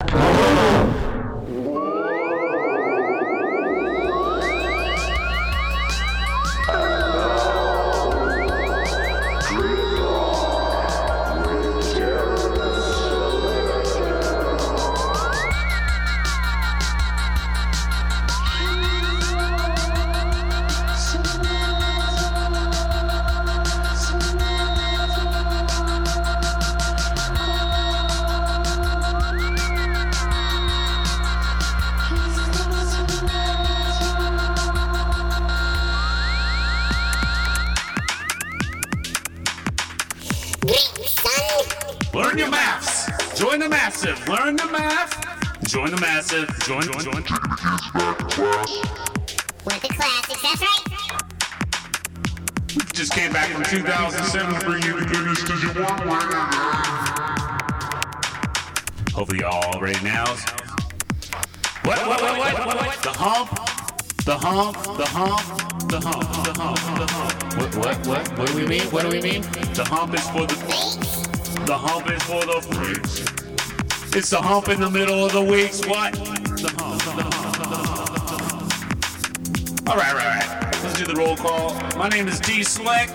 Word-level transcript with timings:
you 0.00 0.67
massive. 44.08 44.28
Learn 44.28 44.56
the 44.56 44.66
math. 44.66 45.68
Join 45.68 45.90
the 45.90 46.00
massive. 46.00 46.48
Join, 46.60 46.82
join, 46.82 47.00
join. 47.00 47.22
With 49.64 49.82
the 49.82 49.88
classics, 49.88 50.42
that's 50.42 50.60
right. 50.62 50.84
We 52.74 52.82
just 52.92 53.12
came 53.12 53.32
back 53.32 53.48
from 53.50 53.64
2007 53.64 54.54
to 54.54 54.66
bring 54.66 54.82
you 54.82 55.00
the 55.00 55.06
goodness 55.06 55.42
because 55.42 55.62
you 55.62 55.68
want 55.80 56.06
one. 56.06 56.20
Hopefully 59.12 59.40
y'all 59.40 59.64
all 59.72 59.80
ready 59.80 60.02
now. 60.04 60.26
What, 61.84 62.06
what, 62.06 62.20
what, 62.20 62.38
what, 62.38 62.66
what, 62.66 62.76
what? 62.76 63.02
The 63.02 63.10
hump. 63.10 63.50
The 64.24 64.36
hump. 64.36 64.76
The 64.96 65.06
hump. 65.06 65.88
The 65.88 66.00
hump. 66.00 66.44
The 66.46 66.52
hump. 66.52 66.76
The 66.98 67.06
hump. 67.12 67.58
What, 67.58 67.76
what, 67.76 68.06
what? 68.06 68.38
What 68.38 68.48
do 68.48 68.54
we 68.56 68.66
mean? 68.66 68.82
What 68.90 69.02
do 69.02 69.08
we 69.08 69.20
mean? 69.20 69.42
The 69.74 69.84
hump 69.84 70.14
is 70.14 70.28
for 70.30 70.46
the... 70.46 70.56
The 71.66 71.76
hump 71.76 72.10
is 72.10 72.22
for 72.22 72.44
the 72.44 72.60
freaks. 72.62 73.37
It's 74.16 74.30
the 74.30 74.38
hump 74.38 74.68
in 74.68 74.80
the 74.80 74.90
middle 74.90 75.24
of 75.24 75.32
the 75.32 75.42
week. 75.42 75.72
What? 75.86 76.14
The 76.14 76.72
hump. 76.78 77.02
The. 77.04 77.10
All 79.90 79.96
right, 79.96 80.10
all 80.10 80.16
right, 80.16 80.62
right. 80.62 80.82
Let's 80.82 80.98
do 80.98 81.04
the 81.06 81.14
roll 81.14 81.36
call. 81.36 81.74
My 81.96 82.08
name 82.08 82.26
is 82.28 82.40
D 82.40 82.62
Select. 82.62 83.12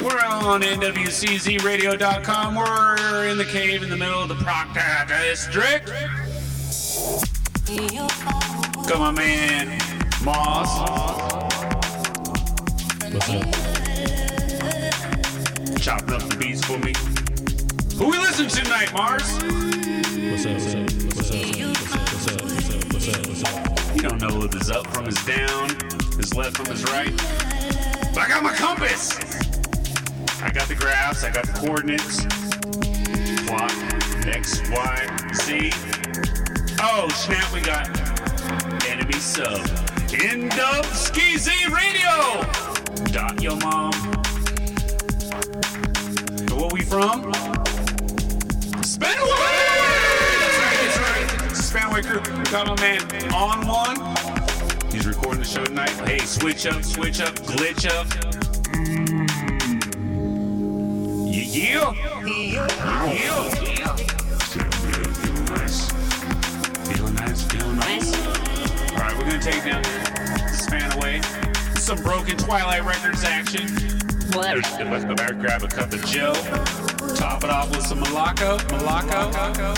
We're 0.00 0.18
on 0.24 0.62
NWCZRadio.com. 0.62 2.54
We're 2.54 3.28
in 3.28 3.38
the 3.38 3.44
cave 3.44 3.82
in 3.82 3.90
the 3.90 3.96
middle 3.96 4.22
of 4.22 4.28
the 4.28 4.34
Proctor 4.36 5.06
District. 5.08 5.86
Got 8.88 8.98
my 8.98 9.10
man 9.10 9.78
Moss. 10.24 10.78
What's 13.12 13.28
up? 13.28 13.52
Chopping 15.80 16.14
up 16.14 16.22
the 16.28 16.36
beats 16.38 16.64
for 16.64 16.78
me. 16.78 16.92
Who 17.98 18.08
we 18.08 18.18
listen 18.18 18.48
to 18.48 18.56
tonight, 18.62 18.92
Mars? 18.92 19.34
What's 19.34 20.46
up? 20.46 20.54
What's 20.54 20.74
up? 20.74 20.90
What's 21.14 21.30
up? 21.30 21.62
What's 21.62 22.28
up? 22.28 22.42
What's 22.42 22.68
up? 22.68 22.92
What's 22.92 23.08
up? 23.08 23.26
What's 23.26 23.44
up? 23.44 23.94
You 23.94 24.02
don't 24.02 24.20
know 24.20 24.38
what 24.38 24.54
is 24.54 24.70
up 24.70 24.86
from 24.88 25.04
his 25.04 25.22
down, 25.24 25.68
his 26.16 26.34
left 26.34 26.56
from 26.56 26.66
his 26.66 26.82
right. 26.84 27.14
But 28.14 28.18
I 28.18 28.28
got 28.28 28.42
my 28.42 28.54
compass. 28.54 29.18
I 30.42 30.50
got 30.50 30.68
the 30.68 30.74
graphs. 30.74 31.22
I 31.22 31.30
got 31.30 31.46
the 31.46 31.52
coordinates. 31.52 32.24
Plot 33.46 33.70
X, 34.26 34.62
Y, 34.70 35.28
Z. 35.34 35.70
Oh 36.80 37.08
snap! 37.10 37.52
We 37.52 37.60
got 37.60 37.88
enemy 38.88 39.20
sub 39.20 39.60
in 40.12 40.48
Dub 40.48 40.84
Skeezy 40.86 41.68
Radio. 41.70 42.42
Dot 43.12 43.40
your 43.42 43.56
mom. 43.56 43.92
So 46.48 46.56
where 46.56 46.70
we 46.72 46.80
from? 46.80 47.51
Spanaway! 48.92 49.56
That's 50.38 50.58
right, 50.58 50.78
that's 50.84 50.98
right. 51.00 51.82
Spanaway 51.82 52.02
crew. 52.04 52.20
Got 52.52 52.66
my 52.66 52.76
man 52.82 53.00
on 53.32 53.66
one. 53.66 53.96
He's 54.92 55.06
recording 55.06 55.38
the 55.38 55.46
show 55.46 55.64
tonight. 55.64 55.88
Hey, 56.06 56.18
switch 56.18 56.66
up, 56.66 56.84
switch 56.84 57.22
up, 57.22 57.34
glitch 57.36 57.88
up. 57.90 58.06
Mm. 58.74 59.28
Yeah, 61.32 61.94
yeah. 62.22 62.52
Yeah. 63.14 63.48
Feeling 65.22 65.44
nice. 65.46 65.78
Feeling 66.86 67.14
nice, 67.14 67.42
feeling 67.50 67.76
nice. 67.76 68.12
All 68.92 68.98
right, 68.98 69.16
we're 69.16 69.24
gonna 69.24 69.40
take 69.40 69.64
down 69.64 69.82
Spanaway. 70.52 71.24
Some 71.78 72.02
broken 72.02 72.36
Twilight 72.36 72.84
Records 72.84 73.24
action. 73.24 73.68
Let's 74.34 75.04
go 75.06 75.14
back, 75.14 75.38
grab 75.38 75.62
a 75.62 75.68
cup 75.68 75.92
of 75.94 76.04
Joe. 76.04 76.34
Top 77.16 77.44
it 77.44 77.50
off 77.50 77.70
with 77.70 77.86
some 77.86 78.00
Malaco. 78.02 78.58
Malaco. 78.68 79.76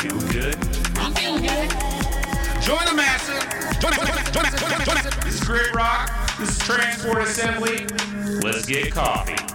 Feel 0.00 0.18
good. 0.32 0.56
I'm 0.98 1.12
feeling 1.14 1.42
good. 1.42 1.70
Join 2.62 2.84
the 2.86 2.94
massive. 2.94 3.42
Join 3.80 3.92
it, 3.92 3.98
join 3.98 4.18
it, 4.18 4.32
join 4.32 4.44
it, 4.46 4.84
join 4.84 4.96
it. 4.98 5.24
This 5.24 5.34
is 5.34 5.44
Grit 5.44 5.74
Rock. 5.74 6.10
This 6.38 6.50
is 6.50 6.58
Transport 6.58 7.22
Assembly. 7.22 7.86
Let's 8.42 8.66
get 8.66 8.92
coffee. 8.92 9.51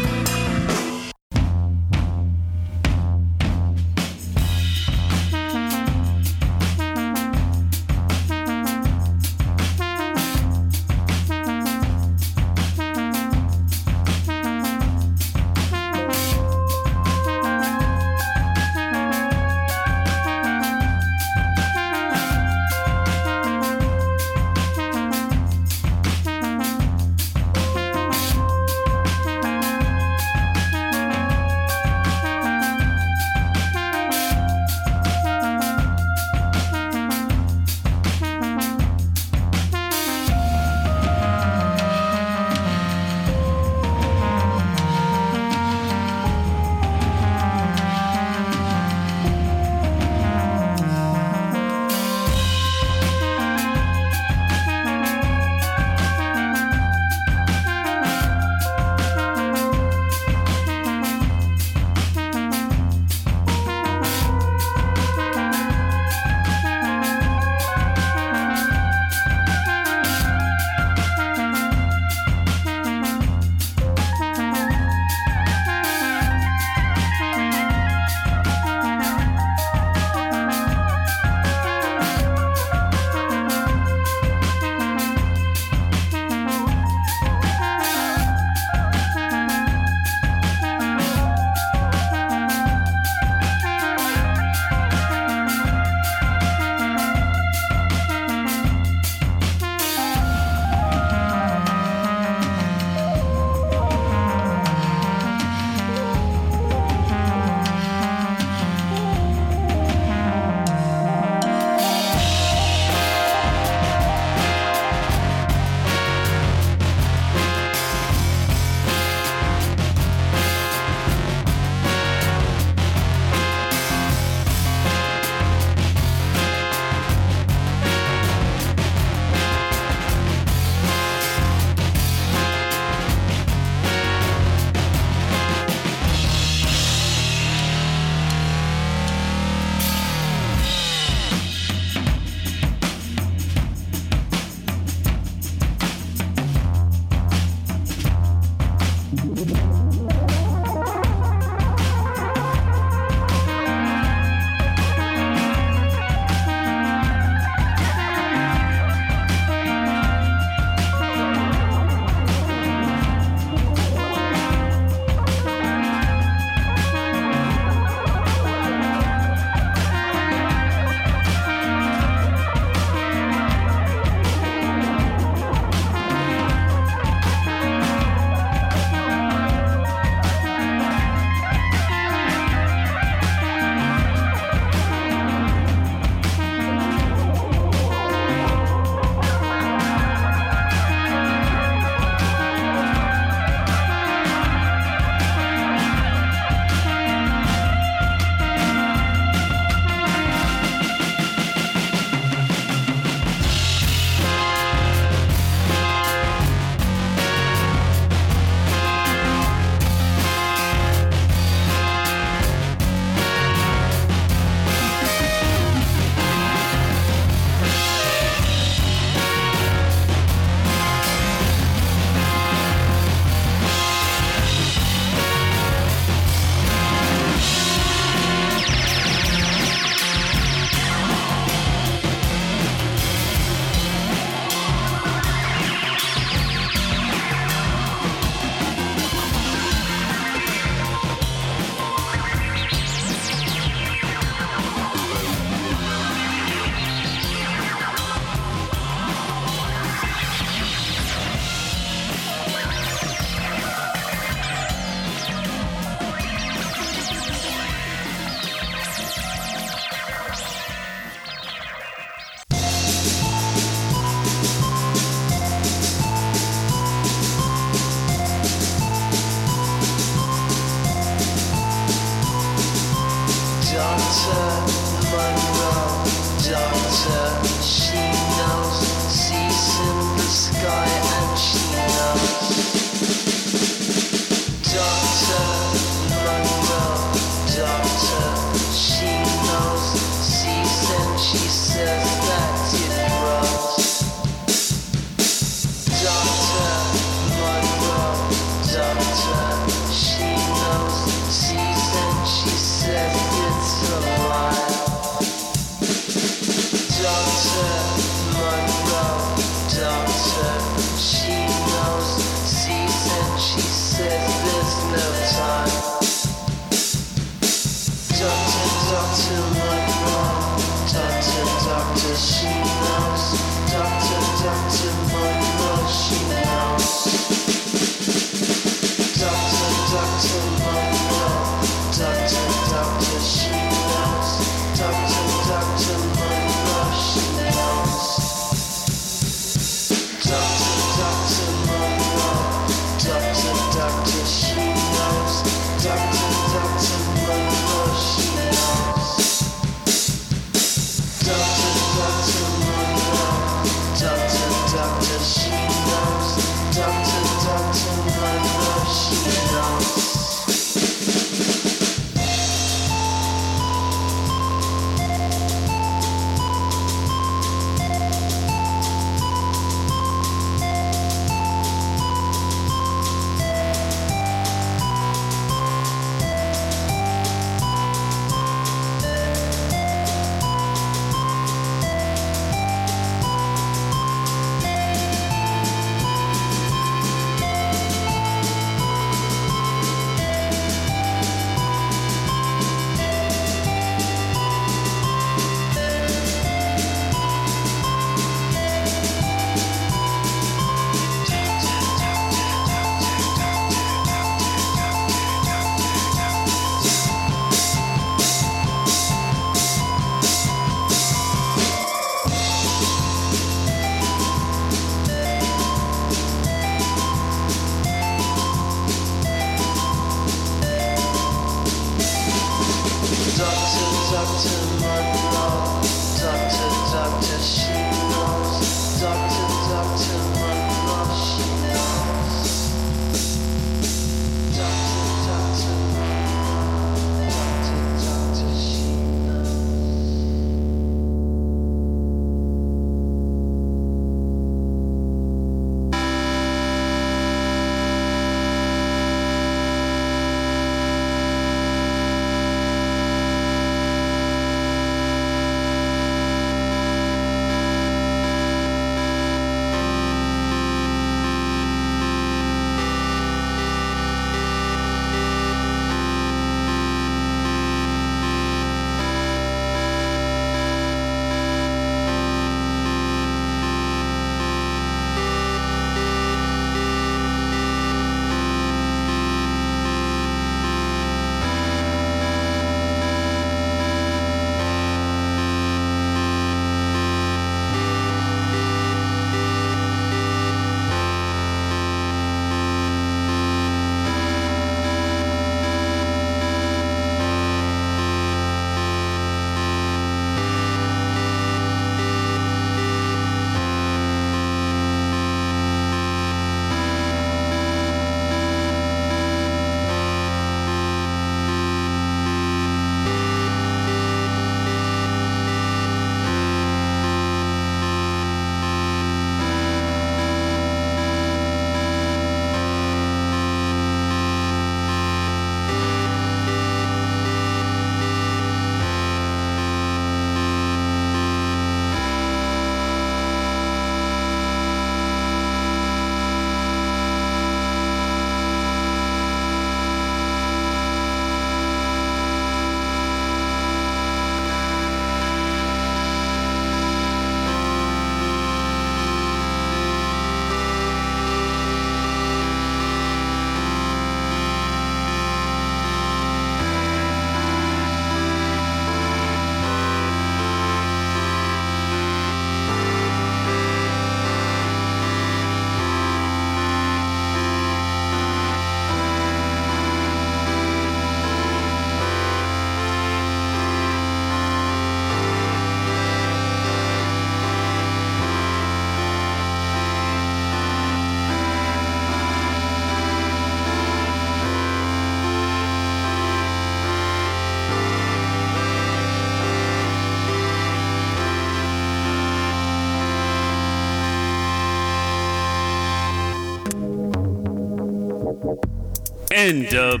And 599.44 599.68
Dub. 599.68 600.00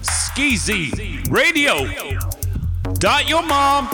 Skeezy 0.00 0.90
Radio. 1.30 1.86
Dot 2.94 3.28
your 3.28 3.42
mom. 3.42 3.90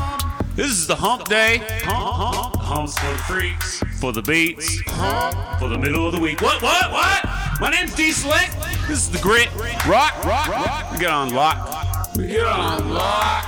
This 0.54 0.68
is 0.68 0.86
the 0.86 0.94
hump 0.94 1.28
day. 1.28 1.56
Hump, 1.82 2.34
hump, 2.34 2.54
humps 2.56 2.96
for 2.96 3.10
the 3.10 3.18
freaks, 3.18 3.82
for 4.00 4.12
the 4.12 4.22
beats, 4.22 4.80
hump 4.86 5.58
for 5.58 5.68
the 5.68 5.76
middle 5.76 6.06
of 6.06 6.12
the 6.12 6.20
week. 6.20 6.40
What, 6.40 6.62
what, 6.62 6.92
what? 6.92 7.24
My 7.60 7.70
name's 7.70 7.96
D 7.96 8.12
Slick. 8.12 8.48
This 8.86 8.98
is 8.98 9.10
the 9.10 9.18
grit. 9.18 9.52
Rock, 9.86 10.24
rock, 10.24 10.46
rock. 10.46 10.92
We 10.92 10.98
get 10.98 11.10
on 11.10 11.34
lock. 11.34 12.14
We 12.16 12.28
get 12.28 12.46
on 12.46 12.90
lock. 12.90 13.44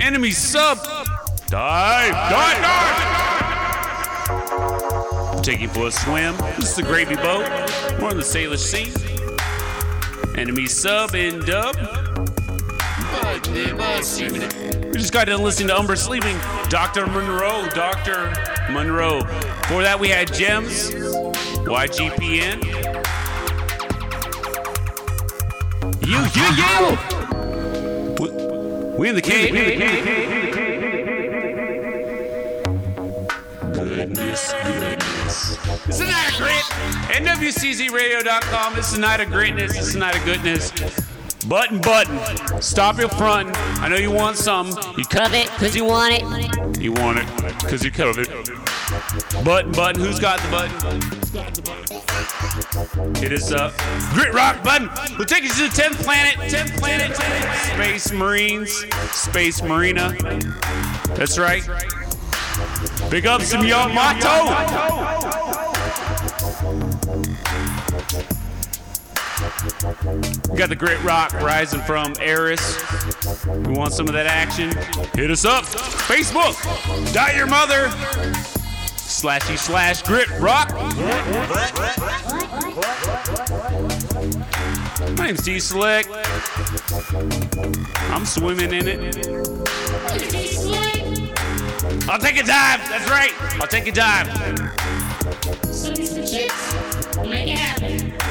Enemy 0.00 0.30
sub. 0.30 0.78
Dive, 1.48 2.12
dive, 2.12 2.62
dive. 4.22 5.42
Taking 5.42 5.70
for 5.70 5.88
a 5.88 5.90
swim. 5.90 6.36
This 6.56 6.70
is 6.70 6.76
the 6.76 6.84
gravy 6.84 7.16
boat. 7.16 7.48
We're 7.98 8.10
on 8.10 8.16
the 8.16 8.22
Salish 8.22 8.58
Sea. 8.58 9.09
Enemy 10.40 10.64
sub 10.66 11.14
and 11.14 11.44
dub. 11.44 11.76
We 13.44 14.92
just 14.92 15.12
got 15.12 15.26
done 15.26 15.42
listening 15.42 15.68
to 15.68 15.76
Umber 15.78 15.96
Sleeping. 15.96 16.34
Dr. 16.70 17.06
Monroe. 17.06 17.68
Dr. 17.74 18.32
Monroe. 18.72 19.20
Before 19.24 19.82
that, 19.82 19.98
we 20.00 20.08
had 20.08 20.32
Gems. 20.32 20.92
YGPN. 21.66 22.64
You, 26.06 26.18
you, 26.34 26.46
you! 26.56 26.98
We- 28.18 28.96
We 28.98 29.08
in 29.10 29.14
the 29.14 29.22
cave. 29.22 30.29
It's 35.86 36.00
a 36.00 36.06
night 36.06 36.30
of 36.32 36.36
grit. 36.38 36.64
NWCZRadio.com. 37.16 38.78
It's 38.78 38.94
a 38.94 39.00
night 39.00 39.20
of 39.20 39.28
gritness. 39.28 39.76
It's 39.76 39.94
a 39.94 39.98
night 39.98 40.16
of 40.16 40.24
goodness. 40.24 40.72
Button, 41.46 41.80
button. 41.80 42.60
Stop 42.60 42.98
your 42.98 43.08
fronting. 43.08 43.54
I 43.56 43.88
know 43.88 43.96
you 43.96 44.10
want 44.10 44.36
some. 44.36 44.68
You 44.98 45.04
Cover 45.04 45.36
it, 45.36 45.46
cause 45.48 45.74
you 45.74 45.84
want 45.84 46.14
it. 46.14 46.22
you 46.80 46.92
want 46.92 47.18
it 47.18 47.26
because 47.60 47.82
you 47.82 47.90
covered 47.90 48.28
it. 48.28 48.50
Button, 49.44 49.72
button. 49.72 50.02
Who's 50.02 50.18
got 50.20 50.38
the 50.40 50.50
button? 50.50 50.76
It 53.24 53.32
is 53.32 53.52
uh, 53.52 53.72
Grit 54.12 54.34
Rock 54.34 54.62
button. 54.62 54.90
We'll 55.16 55.26
take 55.26 55.42
you 55.44 55.48
to 55.48 55.62
the 55.62 55.68
10th 55.68 56.04
planet. 56.04 56.34
10th 56.52 56.78
planet. 56.78 57.16
Space 57.74 58.12
Marines. 58.12 58.84
Space 59.12 59.62
Marina. 59.62 60.14
That's 61.14 61.38
right. 61.38 61.62
Big 63.10 63.26
ups 63.26 63.50
to 63.50 63.66
Yamato. 63.66 65.49
We 69.82 70.58
got 70.58 70.68
the 70.68 70.76
Grit 70.76 71.02
Rock 71.02 71.32
rising 71.40 71.80
from 71.80 72.12
Eris. 72.20 72.76
We 73.46 73.72
want 73.72 73.94
some 73.94 74.08
of 74.08 74.12
that 74.12 74.26
action? 74.26 74.70
Hit 75.14 75.30
us 75.30 75.46
up. 75.46 75.64
Facebook. 75.64 76.54
Die 77.14 77.32
your 77.34 77.46
mother. 77.46 77.88
Slashy 78.96 79.56
slash 79.56 80.02
Grit 80.02 80.28
Rock. 80.38 80.70
My 85.16 85.26
name's 85.26 85.42
D 85.42 85.58
Slick. 85.58 86.06
I'm 88.10 88.26
swimming 88.26 88.74
in 88.74 88.86
it. 88.86 89.26
I'll 92.06 92.18
take 92.18 92.36
a 92.36 92.42
dive. 92.42 92.86
That's 92.86 93.10
right. 93.10 93.32
I'll 93.60 93.66
take 93.66 93.86
a 93.86 93.92
dive. 93.92 94.28
Swim 95.64 95.96
some 96.04 96.26
chips. 96.26 97.16
Make 97.16 97.48
it 97.48 97.58
happen. 97.58 98.29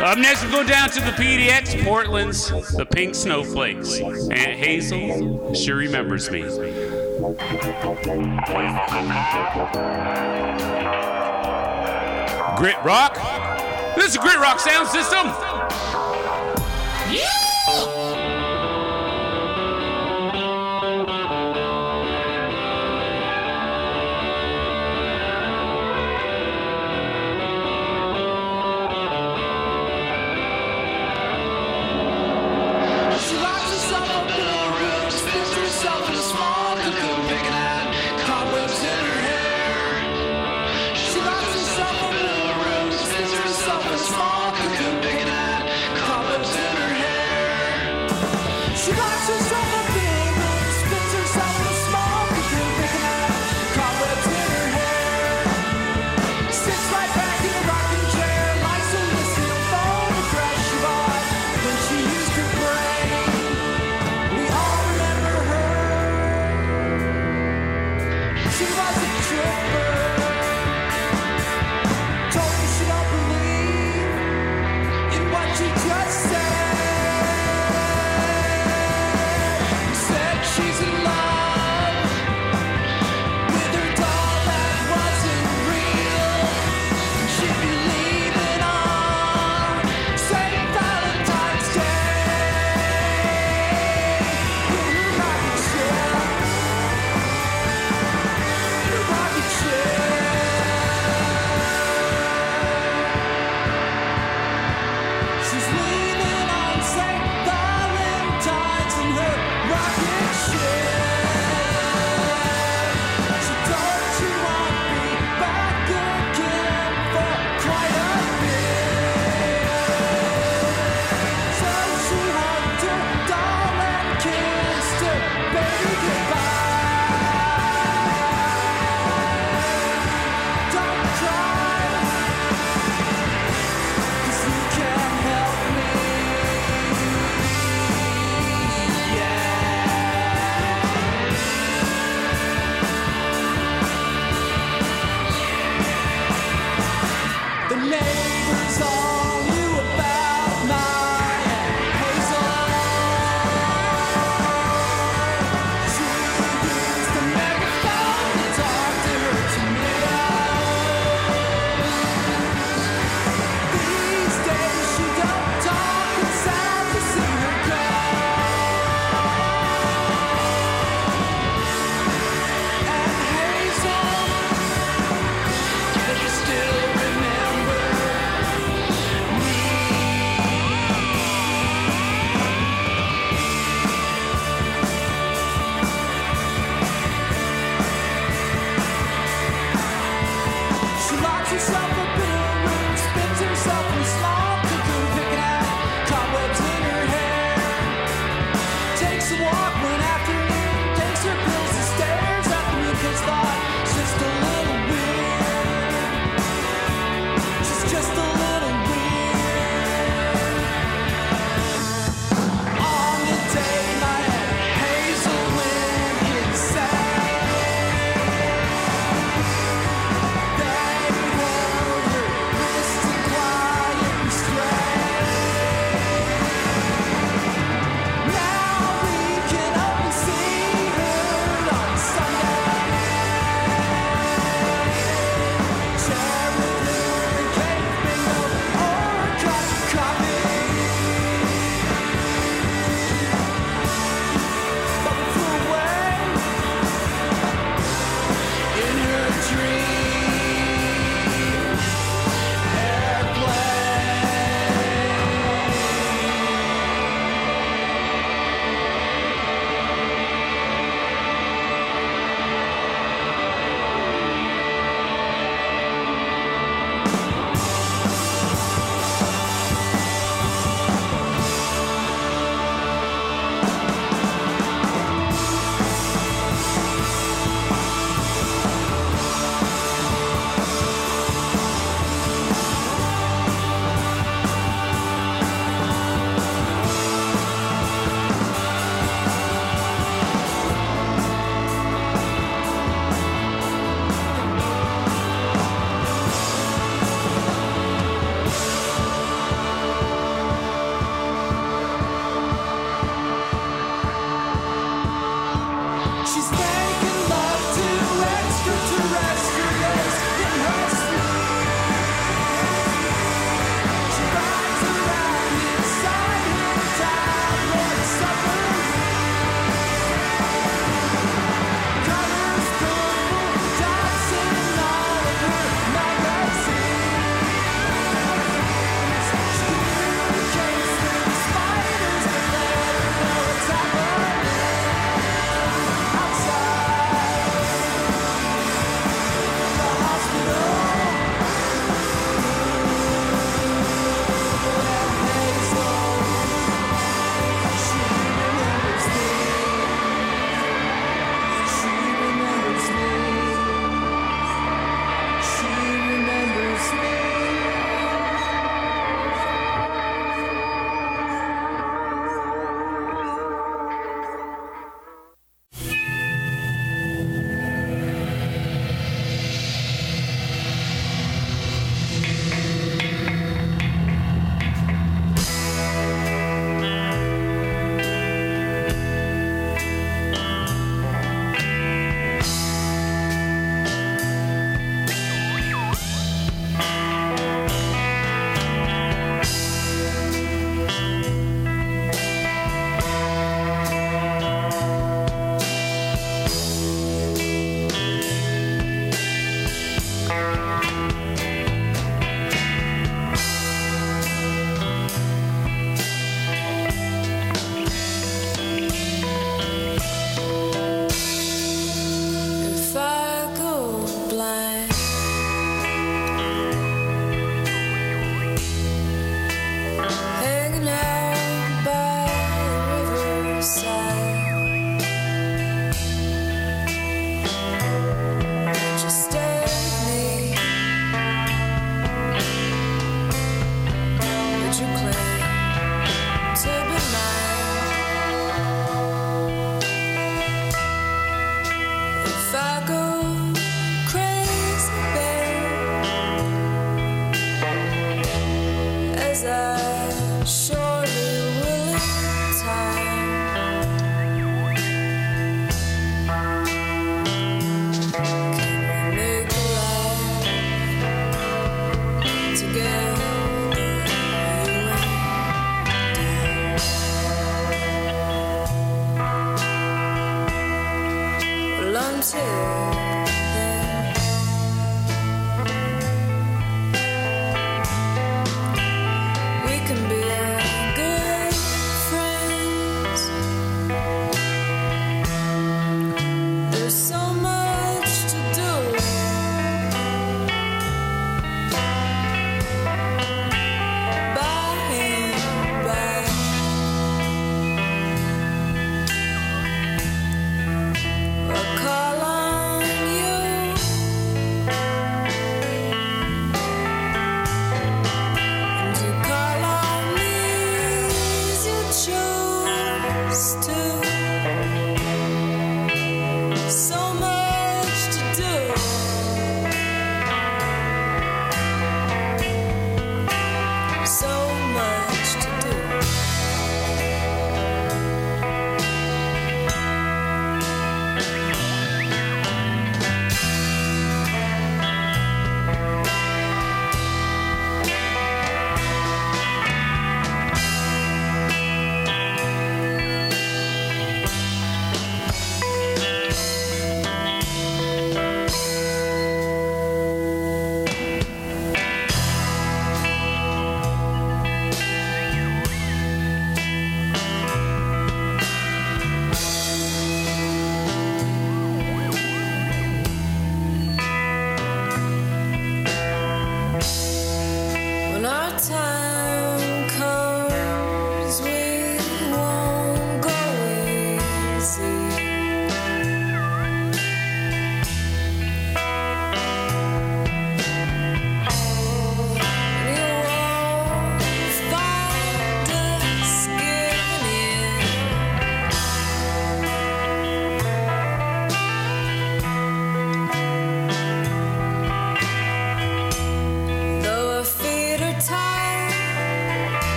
Up 0.00 0.18
next, 0.18 0.44
we 0.44 0.50
go 0.50 0.64
down 0.64 0.90
to 0.90 1.00
the 1.00 1.12
PDX 1.12 1.82
Portland's, 1.84 2.48
the 2.76 2.84
Pink 2.84 3.14
Snowflakes. 3.14 4.00
Aunt 4.00 4.58
Hazel, 4.58 5.54
she 5.54 5.72
remembers 5.72 6.30
me. 6.30 6.42
Grit 12.56 12.76
Rock. 12.84 13.14
This 13.96 14.12
is 14.12 14.18
Grit 14.18 14.38
Rock 14.38 14.58
Sound 14.60 14.88
System. 14.88 15.32
She 17.10 17.43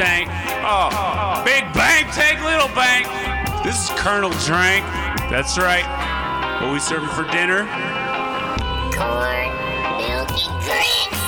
Oh, 0.00 1.42
big 1.44 1.70
bank, 1.74 2.10
take 2.14 2.40
little 2.42 2.68
bank. 2.68 3.06
This 3.62 3.84
is 3.84 3.90
Colonel 3.98 4.30
Drank. 4.46 4.86
That's 5.28 5.58
right. 5.58 5.84
What 6.62 6.72
we 6.72 6.78
serving 6.78 7.10
for 7.10 7.24
dinner? 7.24 7.66
Corn, 8.96 9.52
milky 9.98 10.48
drinks. 10.64 11.20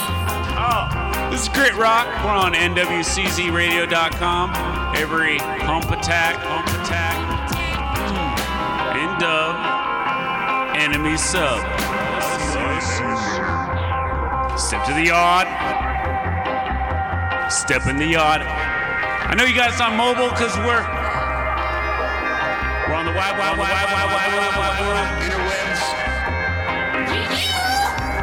Oh, 0.57 0.89
this 1.31 1.43
is 1.43 1.51
Grit 1.51 1.75
Rock. 1.75 2.07
We're 2.25 2.31
on 2.31 2.55
NWCZRadio.com. 2.55 4.53
Every 4.97 5.37
pump 5.39 5.91
attack, 5.91 6.37
pump 6.37 6.67
attack, 6.81 7.17
hmm. 8.01 8.97
and 8.97 9.21
dub, 9.21 9.57
enemy 10.77 11.19
sub. 11.19 11.61
Step 14.59 14.87
to 14.87 14.95
the 14.95 15.05
yard. 15.05 15.47
Step 17.65 17.87
in 17.87 17.97
the 17.97 18.05
yard. 18.05 18.43
I 18.45 19.33
know 19.33 19.45
you 19.45 19.57
guys 19.57 19.81
on 19.81 19.97
mobile 19.97 20.29
because 20.29 20.53
we're 20.69 20.85
we're 22.85 22.93
on 22.93 23.09
the 23.09 23.17
wide, 23.17 23.41
wide, 23.41 23.57
wide, 23.57 23.73
wide, 23.73 23.89
wide, 23.89 24.13
wide, 24.13 24.53
wide, 24.61 24.85
world. 24.85 25.09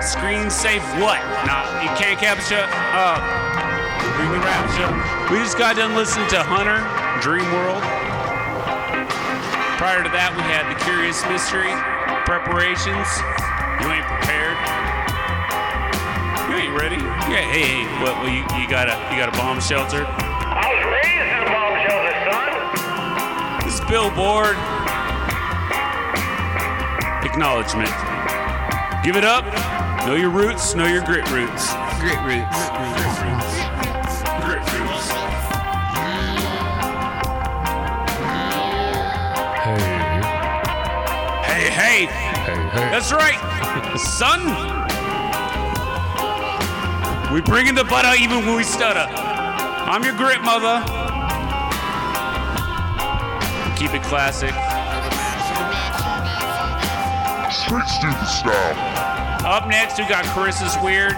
Screen 0.05 0.53
safe 0.53 0.85
what? 1.01 1.17
Nah, 1.49 1.65
you 1.81 1.89
can't 1.97 2.21
capture. 2.21 2.69
Uh, 2.93 3.17
bring 4.13 4.29
the 4.29 4.37
rapture. 4.45 4.93
We 5.33 5.41
just 5.41 5.57
got 5.57 5.75
done 5.75 5.95
listening 5.95 6.29
to 6.37 6.43
Hunter, 6.45 6.77
Dream 7.25 7.49
World. 7.49 7.81
Prior 9.81 10.05
to 10.05 10.09
that, 10.13 10.37
we 10.37 10.45
had 10.45 10.69
the 10.69 10.77
Curious 10.85 11.25
Mystery 11.25 11.73
preparations. 12.29 13.09
You 13.81 13.89
ain't 13.89 14.05
prepared. 14.05 15.00
You 16.71 16.77
ready. 16.79 16.95
Yeah, 16.95 17.43
hey, 17.51 17.83
hey, 17.83 17.83
what? 18.01 18.15
Well, 18.23 18.29
you, 18.29 18.47
you 18.55 18.65
got 18.69 18.87
a 18.87 18.95
you 19.11 19.19
got 19.19 19.27
a 19.27 19.35
bomb 19.37 19.59
shelter. 19.59 20.05
I 20.07 20.71
was 20.71 20.79
raised 20.87 21.27
in 21.27 21.43
a 21.43 21.51
bomb 21.51 21.75
shelter, 21.83 22.15
son. 22.31 23.67
This 23.67 23.79
billboard 23.91 24.55
acknowledgement. 27.27 27.91
Give 29.03 29.17
it 29.17 29.25
up. 29.25 29.43
Know 30.07 30.15
your 30.15 30.29
roots. 30.29 30.73
Know 30.73 30.87
your 30.87 31.03
grit 31.03 31.29
roots. 31.29 31.73
Great 31.99 32.23
roots. 32.23 32.69
Grit 34.47 34.63
roots. 34.71 35.11
Hey, 39.61 40.09
Hey, 41.43 41.69
hey. 41.69 42.05
hey, 42.05 42.69
hey. 42.69 42.89
That's 42.91 43.11
right, 43.11 43.97
son. 44.17 44.80
We 47.31 47.39
bringing 47.39 47.75
the 47.75 47.85
butt 47.85 48.03
out 48.03 48.19
even 48.19 48.45
when 48.45 48.57
we 48.57 48.63
stutter. 48.63 49.07
I'm 49.07 50.03
your 50.03 50.17
grit 50.17 50.41
mother. 50.41 50.83
Keep 53.77 53.93
it 53.93 54.03
classic. 54.03 54.51
Street 57.55 57.87
stupid 57.87 58.27
style. 58.27 59.47
Up 59.47 59.69
next, 59.69 59.97
we 59.97 60.05
got 60.09 60.25
Chris's 60.25 60.75
weird, 60.83 61.13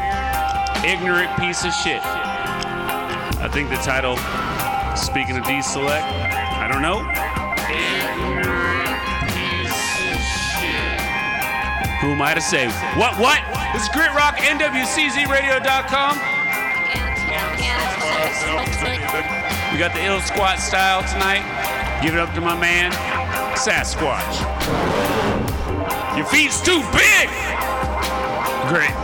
ignorant 0.86 1.36
piece 1.40 1.66
of 1.66 1.74
shit. 1.74 2.00
I 2.06 3.50
think 3.52 3.72
the 3.72 3.78
title, 3.78 4.16
speaking 4.96 5.36
of 5.36 5.46
deselect, 5.46 6.04
I 6.04 6.68
don't 6.72 6.84
know. 6.84 7.02
Ignorant 7.74 9.02
piece 9.34 9.98
of 10.14 10.22
shit. 10.62 11.02
Who 12.02 12.12
am 12.12 12.22
I 12.22 12.36
to 12.36 12.42
say? 12.42 12.68
What, 13.00 13.18
what? 13.18 13.63
This 13.74 13.84
is 13.84 13.90
Grit 13.90 14.14
Rock, 14.14 14.38
NWCZRadio.com. 14.38 16.14
We 19.74 19.80
got 19.80 19.94
the 19.96 20.06
ill 20.06 20.22
squat 20.22 20.60
style 20.60 21.02
tonight. 21.02 21.42
Give 22.04 22.14
it 22.14 22.20
up 22.20 22.36
to 22.36 22.42
my 22.42 22.56
man, 22.56 22.92
Sasquatch. 23.56 24.46
Your 26.16 26.28
feet's 26.28 26.62
too 26.62 26.84
big! 26.94 27.30
Great. 28.70 29.03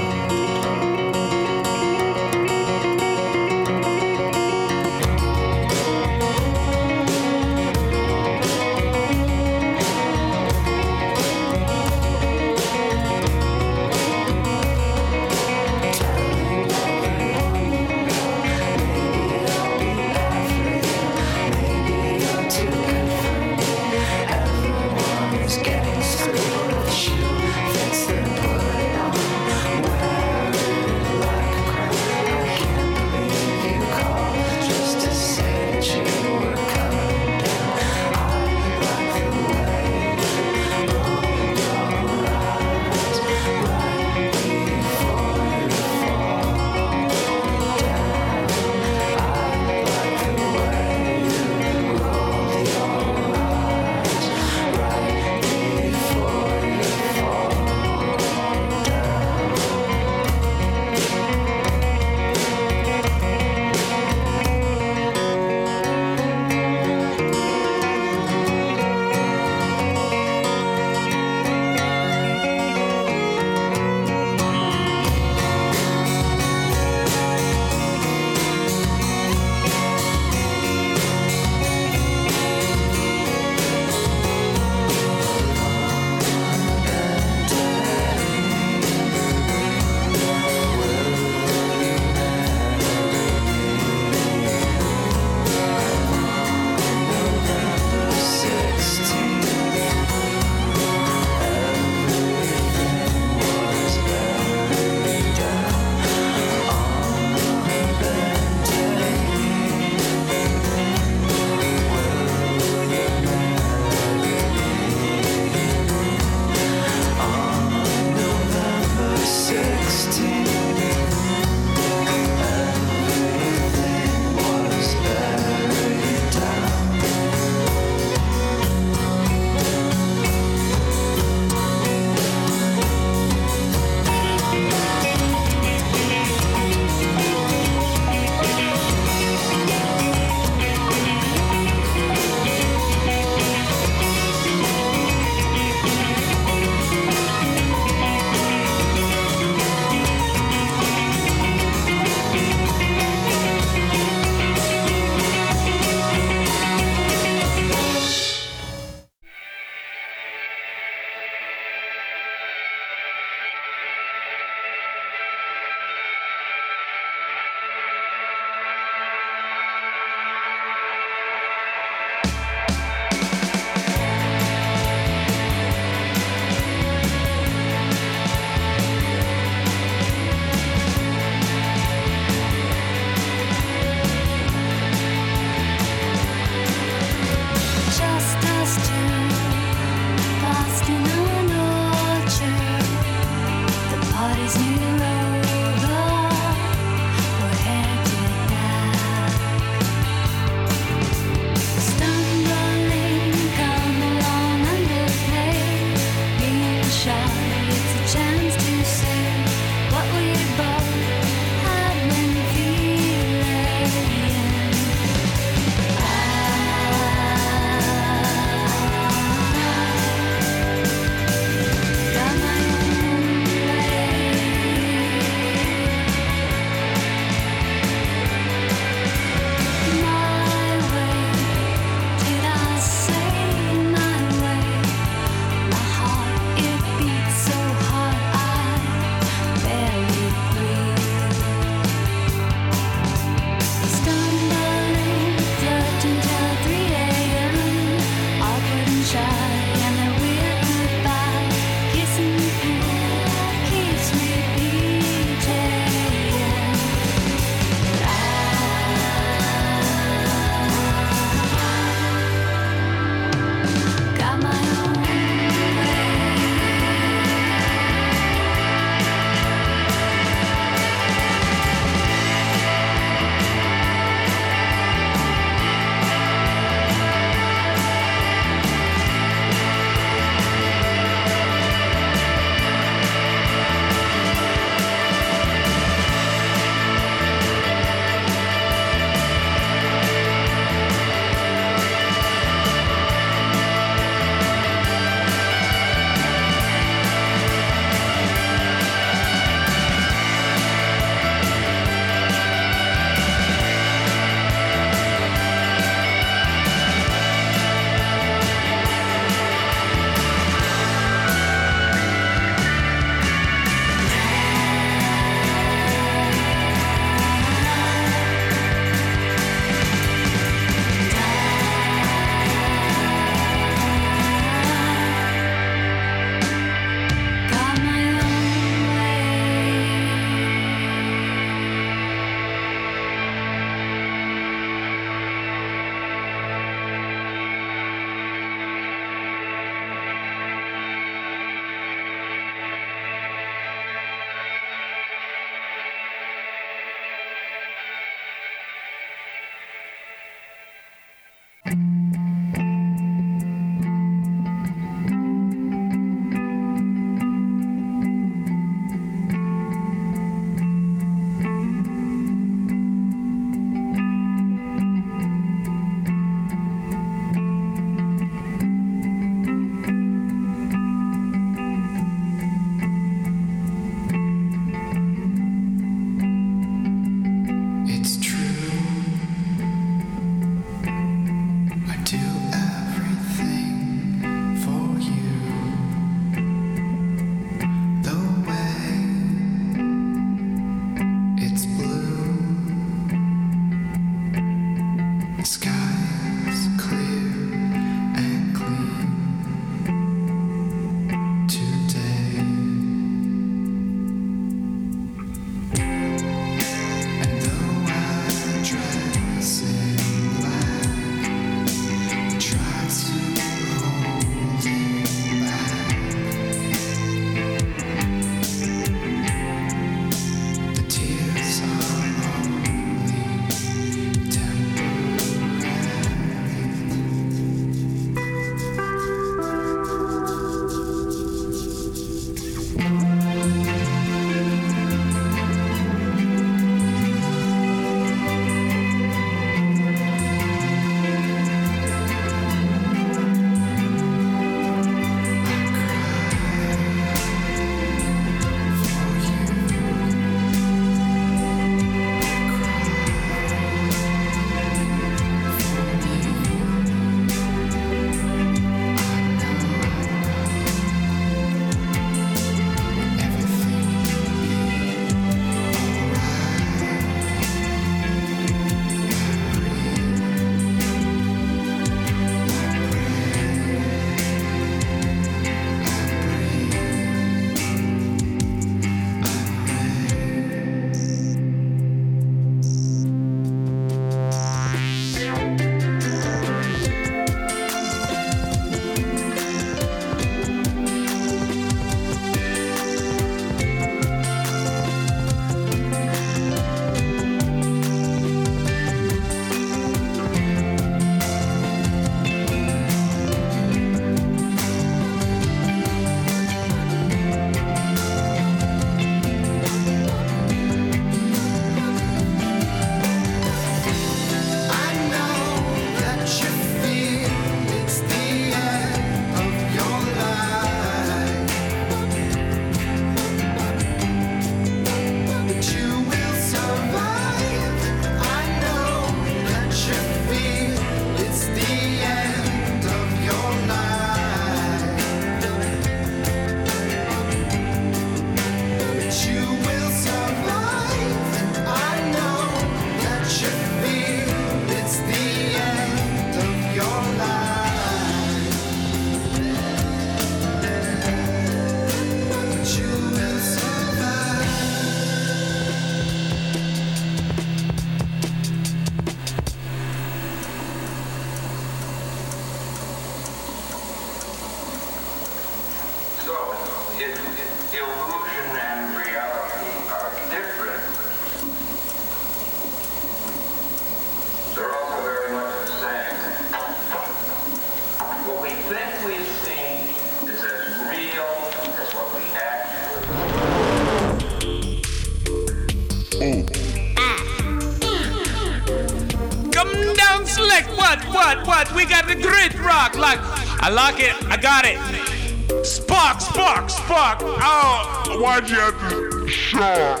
Oh, 597.40 598.18
Why'd 598.20 598.48
you 598.50 598.56
have 598.56 598.90
to 598.90 599.28
shock? 599.28 600.00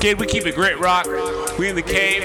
kid, 0.00 0.20
we 0.20 0.26
keep 0.26 0.46
it 0.46 0.54
grit 0.54 0.78
rock. 0.78 1.06
We 1.58 1.68
in 1.68 1.74
the 1.74 1.82
cave. 1.82 2.22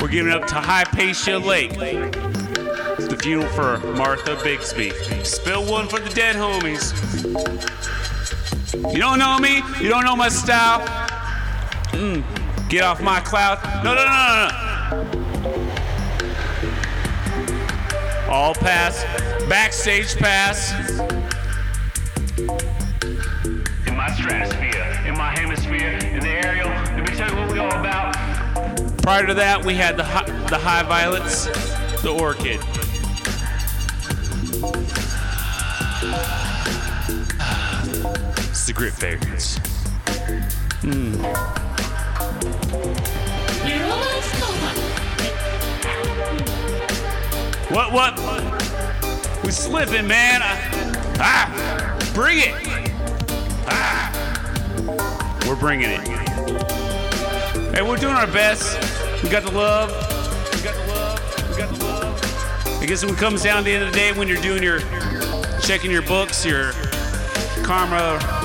We're 0.00 0.08
giving 0.08 0.32
up 0.32 0.46
to 0.48 0.54
Hypatia 0.54 1.38
Lake. 1.38 1.72
It's 1.78 3.08
the 3.08 3.16
funeral 3.22 3.50
for 3.52 3.78
Martha 3.94 4.38
Bixby. 4.44 4.90
Spill 5.24 5.64
one 5.64 5.88
for 5.88 5.98
the 5.98 6.10
dead 6.10 6.36
homies. 6.36 6.92
You 8.88 8.98
don't 8.98 9.18
know 9.18 9.38
me? 9.38 9.56
You 9.80 9.88
don't 9.90 10.04
know 10.04 10.16
my 10.16 10.30
style? 10.30 10.80
Mm. 11.92 12.24
Get 12.70 12.82
off 12.82 13.00
my 13.02 13.20
cloud. 13.20 13.58
No, 13.84 13.94
no, 13.94 14.04
no, 14.04 14.14
no, 14.16 14.48
no. 18.24 18.32
All 18.32 18.54
pass. 18.54 19.04
Backstage 19.48 20.16
pass. 20.16 20.72
In 23.86 23.96
my 23.96 24.10
stratosphere, 24.14 25.02
in 25.06 25.16
my 25.16 25.30
hemisphere, 25.38 25.98
in 26.02 26.20
the 26.20 26.28
aerial, 26.28 26.68
let 26.68 27.08
me 27.08 27.14
tell 27.16 27.30
you 27.30 27.36
what 27.36 27.52
we 27.52 27.58
all 27.58 27.78
about. 27.78 28.16
Prior 29.02 29.26
to 29.26 29.34
that, 29.34 29.62
we 29.64 29.74
had 29.74 29.96
the 29.98 30.04
hi- 30.04 30.24
the 30.48 30.58
high 30.58 30.82
violets, 30.84 31.44
the 32.02 32.10
orchid. 32.12 32.60
Grit 38.80 38.94
favorites. 38.94 39.60
You're. 40.82 41.20
What, 47.68 47.92
what? 47.92 48.18
We 49.44 49.50
slipping, 49.50 50.06
man. 50.06 50.40
I- 50.42 51.12
ah, 51.18 52.10
bring 52.14 52.38
it. 52.38 52.54
Ah, 53.66 55.36
we're 55.46 55.56
bringing 55.56 55.90
it. 55.90 56.08
Hey, 57.74 57.82
we're 57.82 57.98
doing 57.98 58.14
our 58.14 58.26
best. 58.28 58.78
We 59.22 59.28
got 59.28 59.42
the 59.42 59.52
love. 59.52 59.90
We 60.56 60.62
got 60.62 60.74
the 60.74 60.86
love. 60.88 61.50
We 61.50 61.56
got 61.58 61.78
the 61.78 61.84
love. 61.84 62.80
I 62.82 62.86
guess 62.86 63.04
when 63.04 63.12
it 63.12 63.18
comes 63.18 63.42
down 63.42 63.58
to 63.58 63.62
the 63.64 63.74
end 63.74 63.84
of 63.84 63.92
the 63.92 63.98
day, 63.98 64.12
when 64.12 64.26
you're 64.26 64.40
doing 64.40 64.62
your 64.62 64.80
checking 65.60 65.90
your 65.90 66.00
books, 66.00 66.46
your 66.46 66.72
karma 67.62 68.39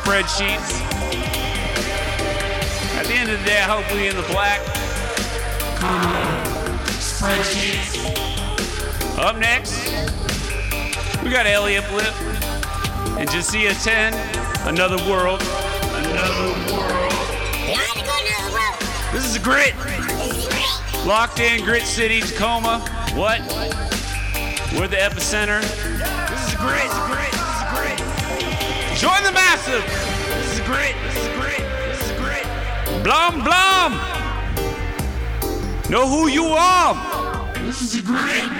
spreadsheets. 0.00 0.80
At 2.96 3.06
the 3.06 3.14
end 3.14 3.30
of 3.30 3.38
the 3.38 3.44
day, 3.44 3.58
I 3.58 3.68
hope 3.68 3.90
we 3.92 4.08
in 4.08 4.16
the 4.16 4.22
black. 4.22 4.60
Spreadsheets 7.00 8.00
up 9.18 9.36
next, 9.36 9.92
we 11.22 11.30
got 11.30 11.46
Elliot 11.46 11.84
Blip 11.90 12.14
and 13.18 13.28
Jasiah 13.28 13.76
10, 13.84 14.14
Another 14.66 14.96
World. 15.10 15.42
Another 15.92 16.48
World. 16.72 17.12
Time 17.12 17.94
to 17.94 18.04
go 18.04 18.16
another 18.20 18.56
road. 18.56 19.12
This 19.12 19.26
is 19.26 19.38
Grit. 19.38 19.74
Great. 19.76 21.06
Locked 21.06 21.40
in, 21.40 21.62
Grit 21.64 21.82
City, 21.82 22.20
Tacoma. 22.20 22.80
What? 23.14 23.40
We're 24.78 24.88
the 24.88 24.96
epicenter. 24.96 25.60
This 26.30 26.48
is 26.48 26.54
Grit. 26.56 26.99
Join 29.00 29.22
the 29.22 29.32
massive. 29.32 29.82
This 30.28 30.52
is 30.52 30.60
Grit. 30.66 30.94
This 31.04 31.16
is 31.16 31.28
Grit. 31.38 31.64
This 31.88 32.04
is 32.04 32.12
Grit. 32.20 32.44
Blum, 33.02 33.42
blum. 33.42 33.92
Know 35.88 36.06
who 36.06 36.28
you 36.28 36.48
are. 36.48 37.54
This 37.64 37.80
is 37.80 38.02
Grit. 38.02 38.59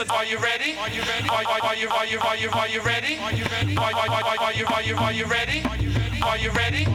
This? 0.00 0.10
Are 0.10 0.24
you 0.24 0.38
ready? 0.38 0.76
Are 0.76 0.88
you 0.88 1.02
ready? 1.02 1.28
Are, 1.28 1.44
are, 1.44 1.64
are 1.64 1.76
you 1.76 1.88
are 1.90 2.06
you 2.06 2.20
are 2.20 2.36
you 2.36 2.50
are 2.50 2.68
you 2.68 2.80
ready? 2.80 3.18
Are 3.18 3.32
you 3.32 3.44
ready? 3.44 3.76
Are, 3.76 3.92
are, 3.92 4.08
are, 4.08 4.40
are 4.40 4.52
you 4.52 4.66
are 4.66 4.82
you 4.82 4.96
are 4.96 5.12
you 5.12 5.26
ready? 5.26 5.62
Are 5.64 5.76
you 5.76 5.90
ready? 5.90 6.20
Are 6.22 6.36
you 6.36 6.50
ready? 6.52 6.86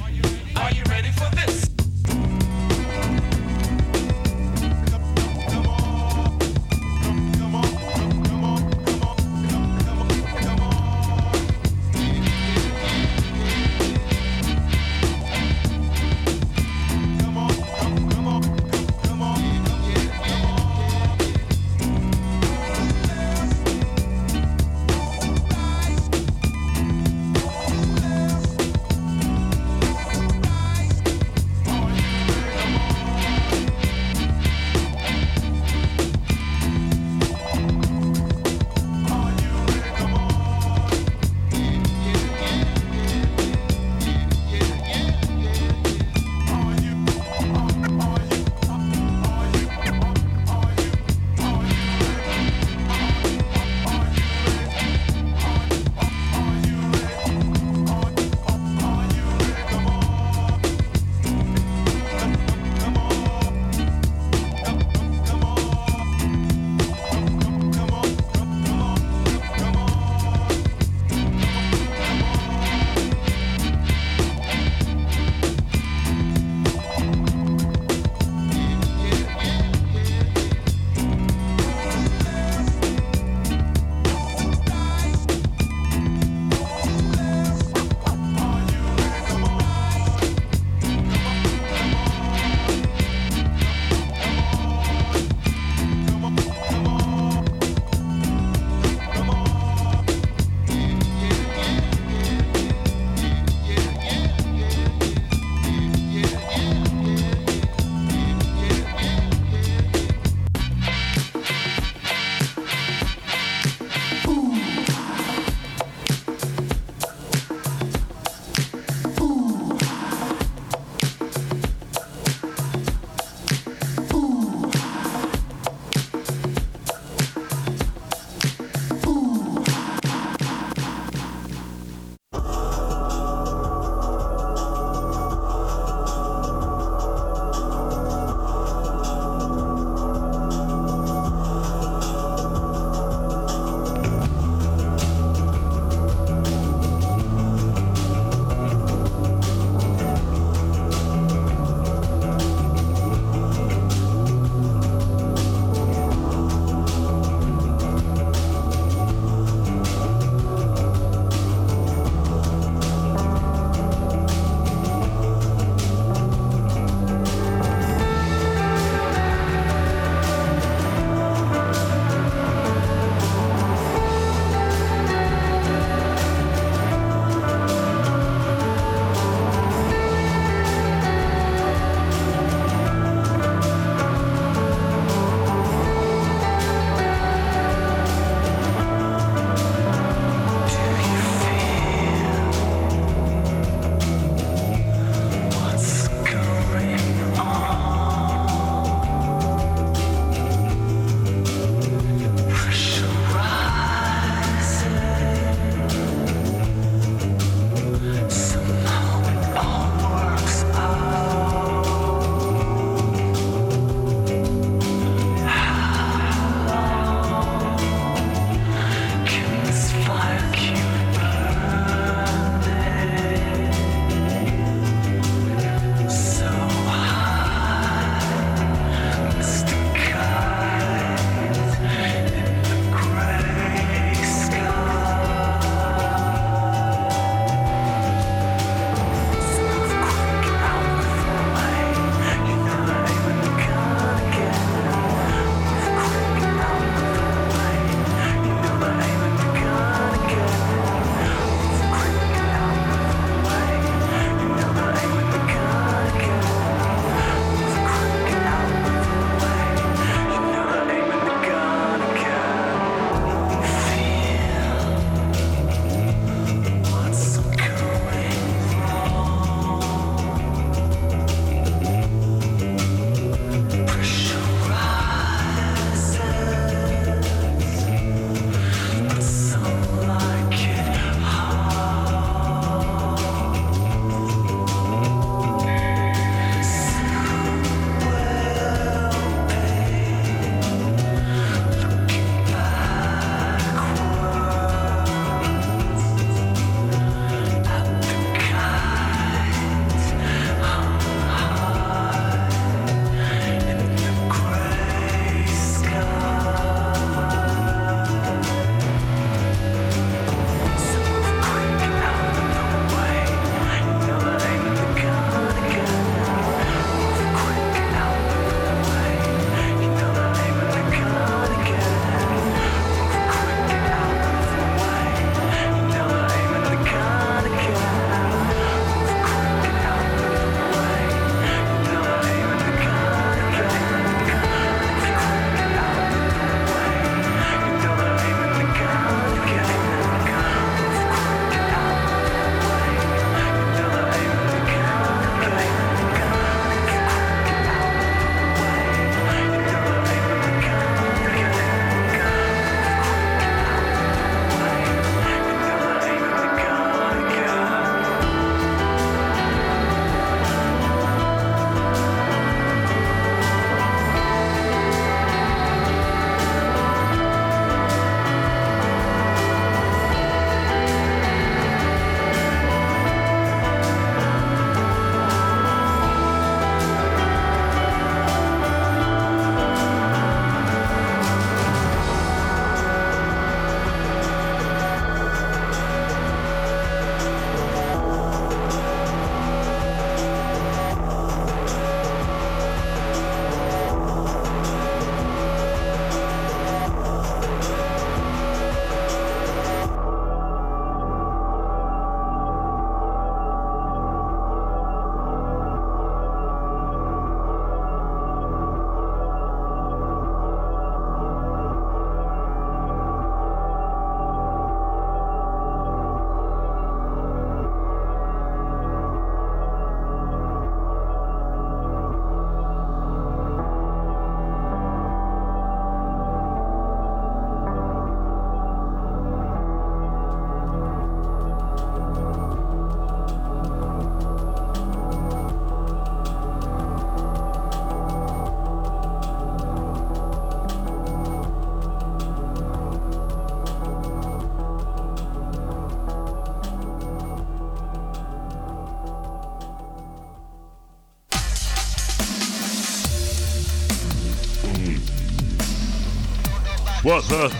What? 457.05 457.31
Uh, 457.31 457.51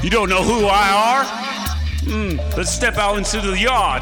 you 0.00 0.10
don't 0.10 0.28
know 0.28 0.44
who 0.44 0.66
I 0.66 0.90
are? 0.92 1.24
Hmm. 2.04 2.36
Let's 2.56 2.70
step 2.70 2.98
out 2.98 3.18
into 3.18 3.40
the 3.40 3.58
yard. 3.58 4.00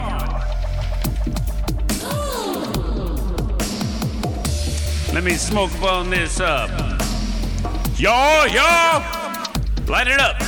Let 5.15 5.25
me 5.25 5.37
smoke 5.37 5.73
on 5.81 6.11
this 6.11 6.39
up. 6.39 6.69
Yo, 7.99 8.45
yo! 8.45 9.01
Light 9.87 10.09
it 10.09 10.21
up. 10.21 10.43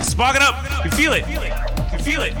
Spark 0.00 0.36
it 0.36 0.42
up. 0.42 0.84
You 0.84 0.92
feel 0.92 1.14
it. 1.14 1.26
You 1.26 1.98
feel 1.98 2.22
it. 2.22 2.34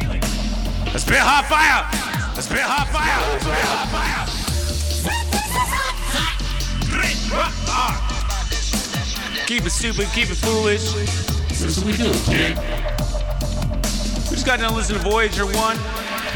Let's 0.92 1.02
spit 1.02 1.18
hot 1.18 1.46
fire. 1.46 1.90
Let's 2.36 2.46
spit 2.46 2.60
hot 2.60 2.86
fire. 2.86 3.32
Let's 3.32 3.42
spit 3.42 3.58
hot 3.64 3.88
fire. 3.88 4.15
Keep 9.46 9.64
it 9.64 9.70
stupid, 9.70 10.08
keep 10.08 10.28
it 10.28 10.34
foolish. 10.34 10.92
That's 11.60 11.78
what 11.78 11.86
we 11.86 11.92
do, 11.92 12.10
kid. 12.26 12.58
We 14.26 14.34
just 14.34 14.44
got 14.44 14.58
done 14.58 14.74
listening 14.74 15.00
to 15.00 15.08
Voyager 15.08 15.46
1. 15.46 15.54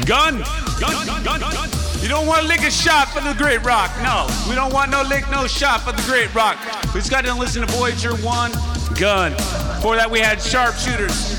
Gun! 0.07 0.39
Gun, 0.79 1.07
gun, 1.07 1.25
gun, 1.25 1.41
gun. 1.41 1.71
You 2.01 2.09
don't 2.09 2.29
want 2.29 2.43
to 2.43 2.47
lick 2.47 2.63
a 2.63 2.71
shot 2.71 3.09
for 3.09 3.21
the 3.21 3.35
Grit 3.35 3.65
Rock. 3.65 3.91
No, 4.01 4.29
we 4.49 4.55
don't 4.55 4.73
want 4.73 4.93
no 4.93 5.03
lick, 5.03 5.29
no 5.29 5.49
shot 5.49 5.81
for 5.81 5.91
the 5.91 6.03
Grit 6.03 6.33
Rock. 6.37 6.57
We 6.95 7.01
just 7.01 7.11
got 7.11 7.25
done 7.25 7.41
listening 7.41 7.67
to 7.67 7.75
Voyager 7.75 8.15
1. 8.15 8.53
Gun. 8.95 9.33
Before 9.33 9.97
that, 9.97 10.09
we 10.09 10.21
had 10.21 10.41
sharpshooters. 10.41 11.37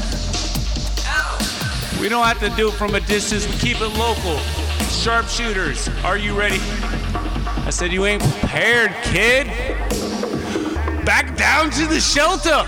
We 2.01 2.09
don't 2.09 2.25
have 2.25 2.39
to 2.41 2.49
do 2.57 2.67
it 2.67 2.73
from 2.73 2.95
a 2.95 2.99
distance. 2.99 3.47
We 3.47 3.57
keep 3.59 3.79
it 3.79 3.87
local. 3.97 4.37
Sharpshooters. 4.89 5.87
Are 6.03 6.17
you 6.17 6.37
ready? 6.37 6.59
I 7.63 7.69
said 7.69 7.93
you 7.93 8.05
ain't 8.05 8.21
prepared, 8.21 8.91
kid. 9.03 9.47
Back 11.05 11.35
down 11.35 11.71
to 11.71 11.87
the 11.87 11.99
shelter. 11.99 12.65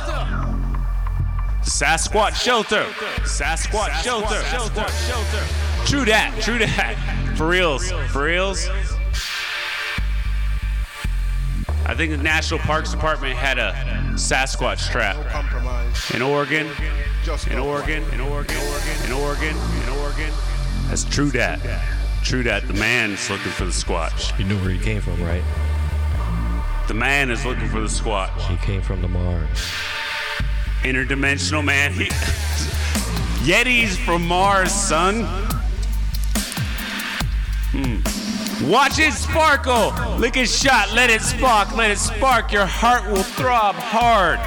Sasquatch 1.62 2.36
shelter. 2.36 2.84
Sasquatch 3.22 4.04
shelter. 4.04 4.36
Sasquatch 4.36 5.08
shelter. 5.08 5.86
True 5.86 6.06
that. 6.06 6.38
True 6.42 6.58
that. 6.58 7.36
For 7.38 7.48
reals. 7.48 7.92
For 8.12 8.24
reals. 8.24 8.68
I 11.86 11.96
think 11.96 12.12
the 12.12 12.18
National 12.18 12.60
Parks 12.60 12.92
Department 12.92 13.36
had 13.36 13.60
a 13.60 13.74
Sasquatch 14.14 14.90
trap 14.90 15.16
in 16.14 16.22
Oregon. 16.22 16.68
In 17.50 17.60
Oregon. 17.60 18.04
In 18.12 18.20
Oregon. 18.20 18.58
In 19.06 19.12
Oregon. 19.12 19.56
In 19.84 19.90
Oregon. 20.00 20.34
That's 20.88 21.04
true 21.04 21.30
that. 21.32 21.60
True 22.24 22.44
that. 22.44 22.68
The 22.68 22.74
man's 22.74 23.30
looking 23.30 23.52
for 23.52 23.66
the 23.66 23.72
squatch. 23.72 24.38
You 24.40 24.46
knew 24.46 24.58
where 24.58 24.70
he 24.70 24.80
came 24.80 25.02
from, 25.02 25.22
right? 25.24 25.44
The 26.88 26.94
man 26.94 27.32
is 27.32 27.46
looking 27.46 27.70
for 27.70 27.80
the 27.80 27.88
squatch. 27.88 28.38
He 28.48 28.58
came 28.58 28.82
from 28.82 29.02
the 29.02 29.08
Mars. 29.08 29.48
interdimensional 30.84 31.64
man. 31.64 31.94
He, 31.94 32.06
Yetis 33.44 33.96
from 34.06 34.28
Mars, 34.28 34.72
son. 34.72 35.24
Hmm. 37.72 38.70
Watch 38.70 39.00
it 39.00 39.14
sparkle. 39.14 39.94
Lick 40.18 40.38
a 40.38 40.46
shot. 40.46 40.94
Let 40.94 41.10
it 41.10 41.22
spark. 41.22 41.76
Let 41.76 41.92
it 41.92 41.98
spark. 41.98 42.52
Your 42.52 42.66
heart 42.66 43.06
will 43.10 43.24
throb 43.24 43.76
hard. 43.76 44.40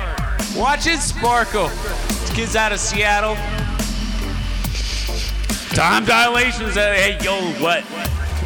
Watch 0.57 0.87
it 0.87 1.01
sparkle. 1.01 1.69
This 1.69 2.31
kid's 2.33 2.57
out 2.57 2.73
of 2.73 2.79
Seattle. 2.79 3.35
Time 5.75 6.05
dilations. 6.05 6.75
Hey, 6.75 7.19
yo, 7.23 7.41
what? 7.63 7.85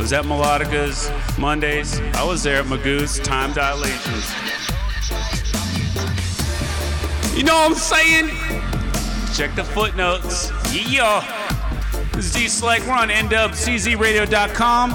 Was 0.01 0.13
at 0.15 0.25
Melodica's 0.25 1.13
Mondays? 1.39 2.01
I 2.15 2.25
was 2.25 2.43
there 2.43 2.57
at 2.57 2.65
Magoo's. 2.65 3.19
Time 3.19 3.53
dilations. 3.53 4.33
You 7.37 7.45
know 7.45 7.55
what 7.55 7.71
I'm 7.71 7.77
saying? 7.77 8.31
Check 9.35 9.55
the 9.55 9.63
footnotes. 9.63 10.51
Yeah. 10.73 11.23
This 12.15 12.25
is 12.25 12.33
D 12.33 12.49
Select. 12.49 12.87
We're 12.87 12.95
on 12.95 13.11
NWCZRadio.com. 13.11 14.91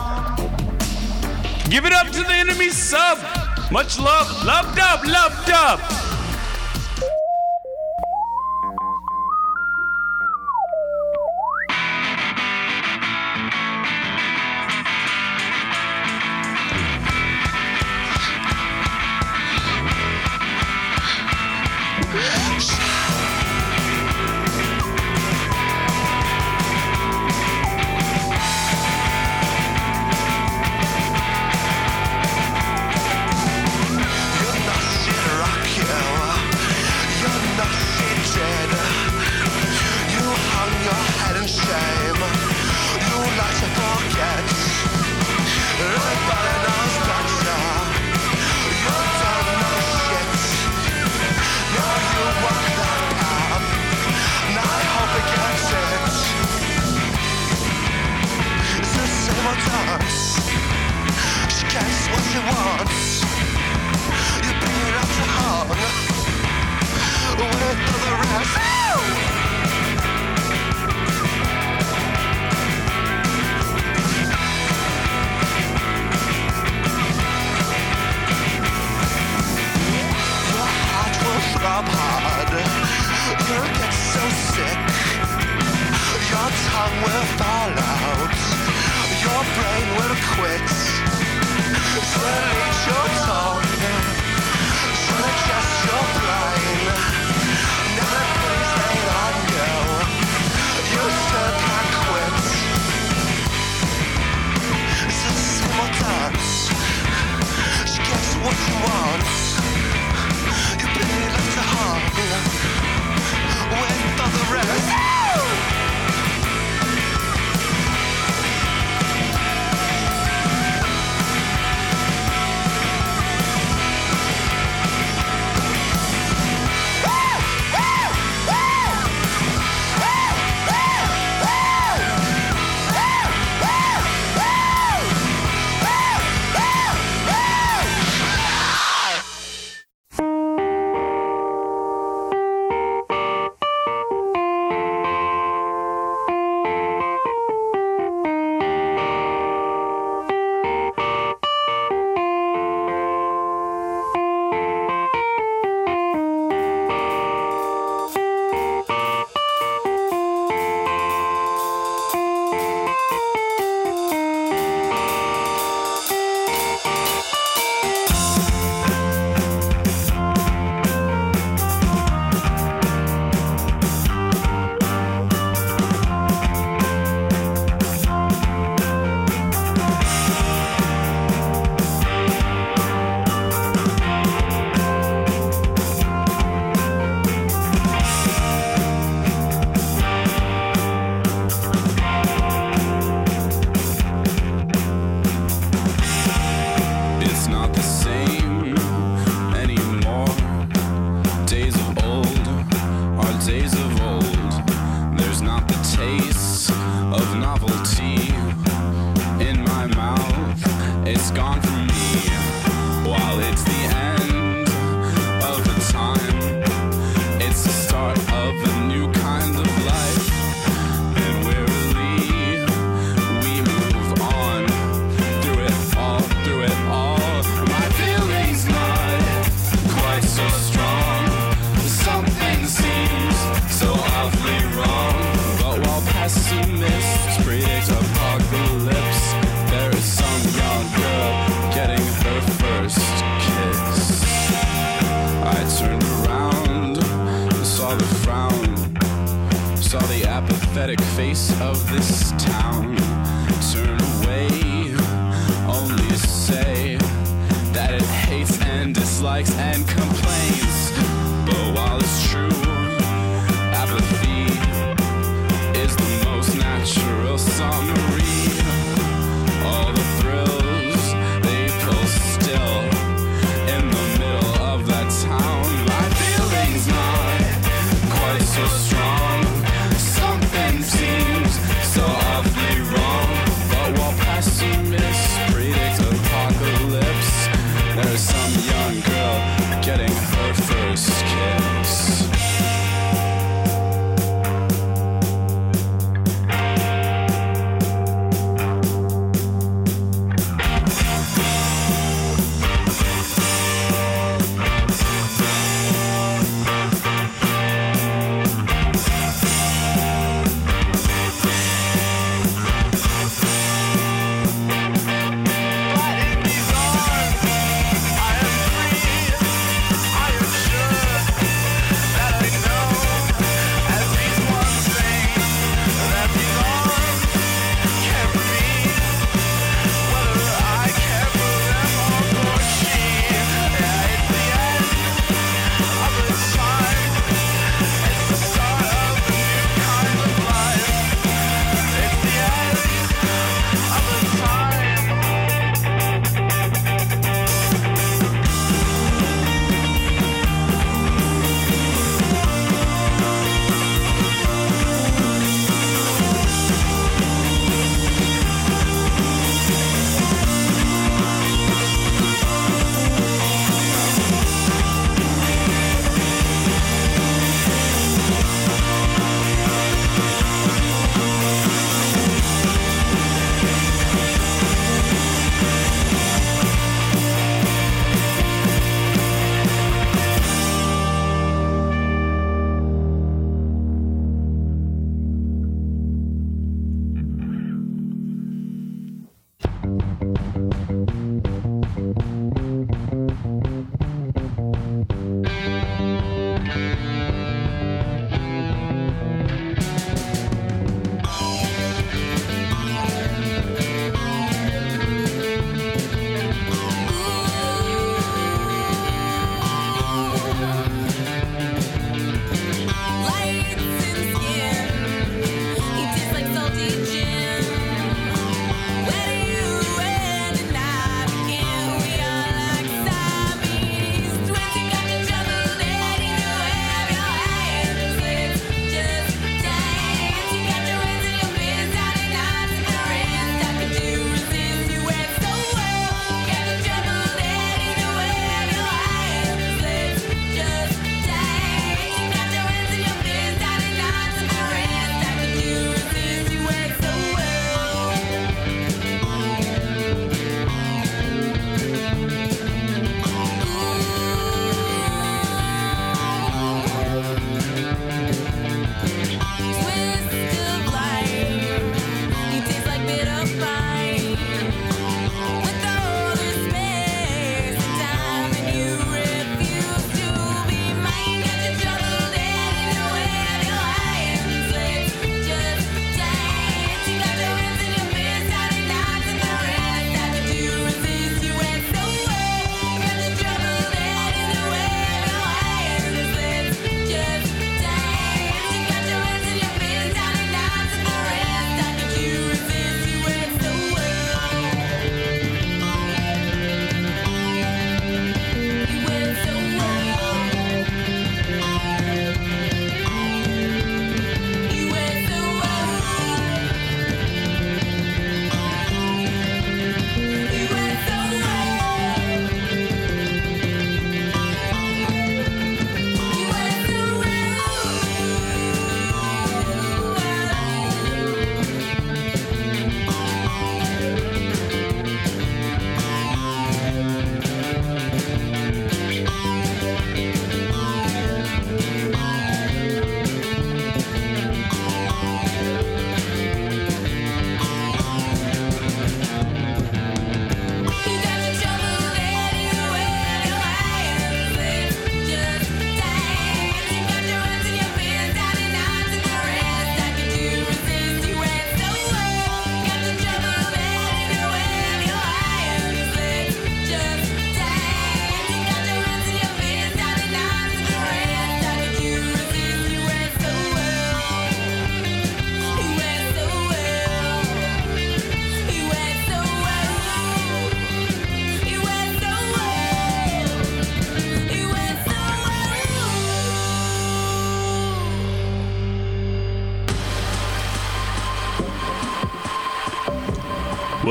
Give 1.70 1.86
it 1.86 1.93
up 1.93 2.08
to 2.08 2.24
the 2.24 2.34
enemy 2.34 2.70
sub. 2.70 3.20
Much 3.72 3.99
love. 3.99 4.43
Love 4.43 4.76
up. 4.80 5.06
Love 5.06 5.49
up. 5.49 6.05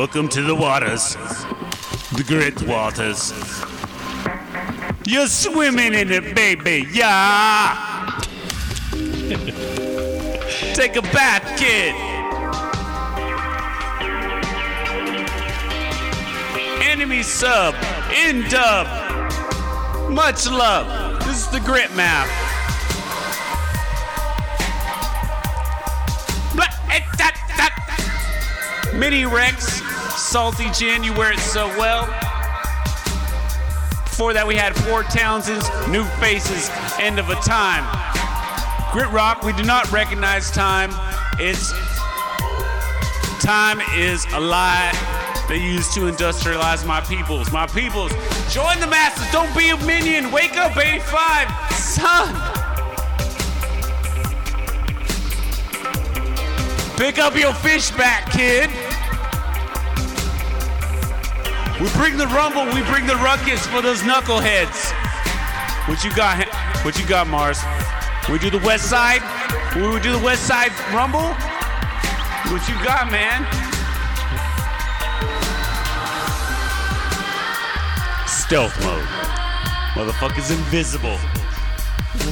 Welcome 0.04 0.28
to 0.28 0.42
the 0.42 0.54
waters, 0.54 1.14
the 2.12 2.24
great 2.28 2.60
waters. 2.68 3.32
You're 5.06 5.28
swimming 5.28 5.94
in 5.94 6.12
it, 6.12 6.34
baby, 6.34 6.86
yeah. 6.92 8.20
Take 10.74 10.96
a 10.96 11.02
bath, 11.10 11.58
kid. 11.58 11.94
Enemy 16.86 17.22
sub, 17.22 17.74
in 18.26 18.46
dub. 18.50 18.86
Much 20.10 20.46
love. 20.46 21.24
This 21.24 21.46
is 21.46 21.48
the 21.48 21.60
grit 21.60 21.90
map. 21.96 22.28
Eh. 22.28 22.54
Mini 28.94 29.24
Rex, 29.24 29.73
Salty 30.34 30.68
Gin, 30.70 31.04
you 31.04 31.12
wear 31.12 31.32
it 31.32 31.38
so 31.38 31.68
well. 31.78 32.06
Before 34.02 34.32
that, 34.32 34.44
we 34.44 34.56
had 34.56 34.74
Four 34.74 35.04
Townsend's 35.04 35.70
New 35.86 36.02
Faces, 36.18 36.70
End 36.98 37.20
of 37.20 37.30
a 37.30 37.36
Time. 37.36 37.86
Grit 38.90 39.08
Rock, 39.12 39.44
we 39.44 39.52
do 39.52 39.62
not 39.62 39.88
recognize 39.92 40.50
time. 40.50 40.90
It's 41.38 41.70
time 43.46 43.78
is 43.94 44.26
a 44.34 44.40
lie 44.40 44.90
they 45.48 45.58
use 45.58 45.94
to 45.94 46.10
industrialize 46.10 46.84
my 46.84 47.00
peoples. 47.02 47.52
My 47.52 47.68
peoples, 47.68 48.10
join 48.50 48.80
the 48.80 48.88
masses. 48.88 49.30
Don't 49.30 49.56
be 49.56 49.70
a 49.70 49.76
minion. 49.86 50.32
Wake 50.32 50.56
up, 50.56 50.76
85, 50.76 51.48
son. 51.78 52.34
Pick 56.96 57.20
up 57.20 57.36
your 57.36 57.54
fish 57.54 57.92
back, 57.92 58.32
kid. 58.32 58.68
We 61.84 61.90
bring 61.90 62.16
the 62.16 62.26
rumble, 62.28 62.64
we 62.72 62.80
bring 62.84 63.06
the 63.06 63.16
ruckus 63.16 63.66
for 63.66 63.82
those 63.82 64.00
knuckleheads. 64.00 64.90
What 65.86 66.02
you 66.02 66.10
got? 66.16 66.48
What 66.82 66.98
you 66.98 67.06
got, 67.06 67.28
Mars? 67.28 67.60
We 68.30 68.38
do 68.38 68.48
the 68.48 68.64
west 68.64 68.88
side? 68.88 69.20
We 69.76 70.00
do 70.00 70.10
the 70.10 70.24
west 70.24 70.46
side 70.46 70.72
rumble? 70.94 71.34
What 72.50 72.66
you 72.70 72.74
got, 72.82 73.12
man? 73.12 73.44
Stealth 78.26 78.74
mode. 78.82 79.04
Motherfucker's 79.92 80.50
invisible. 80.50 81.18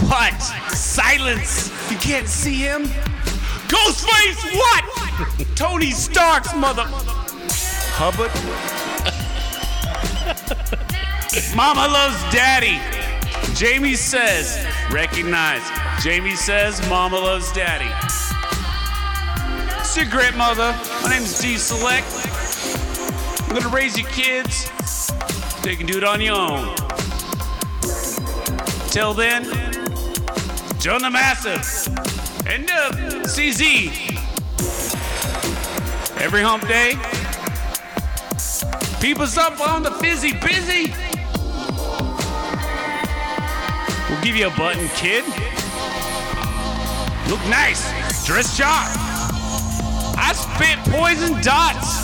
What? 0.08 0.40
Silence. 0.72 1.68
You 1.90 1.98
can't 1.98 2.26
see 2.26 2.54
him? 2.54 2.84
Ghostface, 3.68 4.56
what? 4.56 5.46
Tony 5.56 5.90
Stark's 5.90 6.54
mother. 6.56 6.86
Hubbard? 7.98 8.81
Mama 11.54 11.86
loves 11.86 12.16
daddy. 12.32 12.80
Jamie 13.54 13.94
says, 13.94 14.64
recognize. 14.90 15.62
Jamie 16.02 16.34
says, 16.34 16.80
Mama 16.88 17.16
loves 17.16 17.52
daddy. 17.52 17.90
It's 19.78 19.94
your 19.94 20.06
great 20.06 20.34
mother. 20.34 20.74
My 21.02 21.10
name's 21.10 21.38
D 21.38 21.58
Select. 21.58 22.06
I'm 23.42 23.54
gonna 23.54 23.68
raise 23.68 23.98
your 23.98 24.08
kids. 24.08 24.70
You 25.62 25.76
can 25.76 25.84
do 25.84 25.98
it 25.98 26.04
on 26.04 26.22
your 26.22 26.36
own. 26.36 26.74
Till 28.88 29.12
then, 29.12 29.44
join 30.80 31.02
the 31.02 31.10
massive. 31.10 31.60
And 32.46 32.70
uh, 32.70 32.92
CZ. 33.28 33.90
Every 36.18 36.40
hump 36.40 36.66
day. 36.66 36.94
People's 39.02 39.36
up 39.36 39.60
on 39.60 39.82
the 39.82 39.90
fizzy 39.90 40.32
busy. 40.32 40.94
Give 44.22 44.36
you 44.36 44.46
a 44.46 44.50
button, 44.50 44.88
kid. 44.90 45.24
Look 47.28 47.42
nice. 47.48 48.24
Dress 48.24 48.54
sharp. 48.56 48.88
I 50.16 50.32
spit 50.34 50.78
poison 50.92 51.40
dots. 51.42 52.01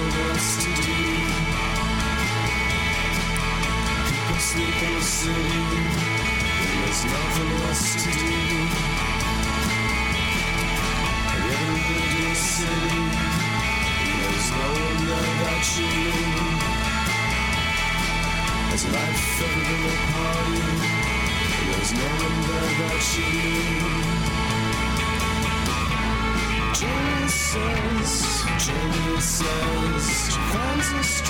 Nothing 0.00 0.30
else 0.30 0.64
to 0.64 0.70
do. 0.82 0.92
People 4.08 4.40
sleep 4.40 4.82
in 4.82 4.94
the 4.94 5.02
city, 5.02 5.60
and 6.60 6.84
there's 6.84 7.04
nothing 7.04 7.50
else 7.68 8.04
to 8.04 8.10
do. 8.18 8.39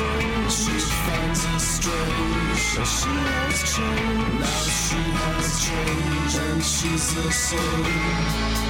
Strange, 0.00 0.52
she 0.52 0.72
finds 1.04 1.44
it 1.44 1.60
strange. 1.60 2.60
She 2.70 3.10
has 3.28 3.56
changed, 3.74 4.40
now 4.40 4.62
she 4.86 5.02
has 5.20 5.46
changed, 5.66 6.36
and 6.38 6.62
she's 6.62 7.14
the 7.14 7.30
same. 7.30 8.69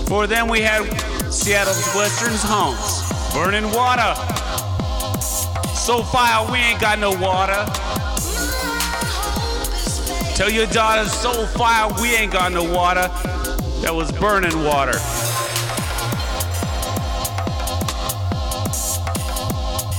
For 0.06 0.26
them, 0.26 0.48
we 0.48 0.60
had 0.60 0.84
Seattle's 1.30 1.94
Western's 1.94 2.42
Homes, 2.42 3.02
Burning 3.34 3.70
Water. 3.72 4.14
So 5.74 6.02
fire, 6.02 6.50
we 6.50 6.58
ain't 6.58 6.80
got 6.80 6.98
no 6.98 7.10
water. 7.10 7.66
Tell 10.38 10.48
your 10.48 10.68
daughter, 10.68 11.08
so 11.08 11.46
fire, 11.46 11.92
we 12.00 12.14
ain't 12.14 12.32
got 12.32 12.52
no 12.52 12.62
water. 12.62 13.08
That 13.80 13.92
was 13.92 14.12
burning 14.12 14.56
water. 14.62 14.92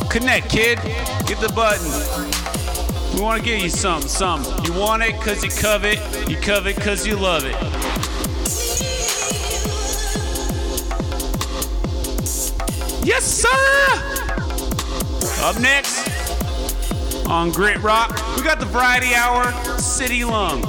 Connect, 0.09 0.49
kid. 0.49 0.79
Get 1.27 1.41
the 1.41 1.51
button. 1.53 1.85
We 3.13 3.21
want 3.21 3.43
to 3.43 3.45
give 3.45 3.59
you 3.59 3.69
something, 3.69 4.07
something. 4.07 4.63
You 4.63 4.79
want 4.79 5.03
it 5.03 5.19
because 5.19 5.43
you 5.43 5.49
covet. 5.49 5.99
You 6.29 6.37
covet 6.37 6.77
because 6.77 7.05
you 7.05 7.17
love 7.17 7.43
it. 7.43 7.57
Yes, 13.05 13.25
sir! 13.25 13.49
Up 15.43 15.59
next 15.59 16.18
on 17.29 17.51
Grit 17.51 17.81
Rock, 17.83 18.09
we 18.35 18.43
got 18.43 18.59
the 18.59 18.65
Variety 18.65 19.13
Hour 19.13 19.51
City 19.77 20.25
Lung. 20.25 20.63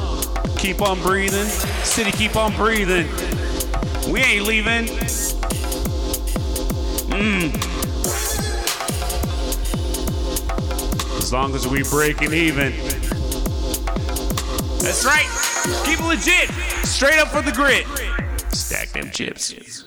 Keep 0.59 0.83
on 0.83 1.01
breathing. 1.03 1.47
City, 1.85 2.13
keep 2.13 2.37
on 2.37 2.55
breathing. 2.55 3.09
We 4.13 4.21
ain't 4.21 4.47
leaving. 4.47 4.87
Mmm. 7.09 7.55
As 11.19 11.33
long 11.33 11.55
as 11.55 11.67
we 11.67 11.83
breaking 11.85 12.35
even. 12.35 12.73
That's 14.81 15.05
right. 15.05 15.29
Keep 15.85 16.01
it 16.01 16.07
legit. 16.07 16.51
Straight 16.87 17.19
up 17.19 17.29
for 17.29 17.43
the 17.43 17.53
grit. 17.53 17.87
Stack 18.53 18.91
them 18.91 19.11
chips. 19.11 19.85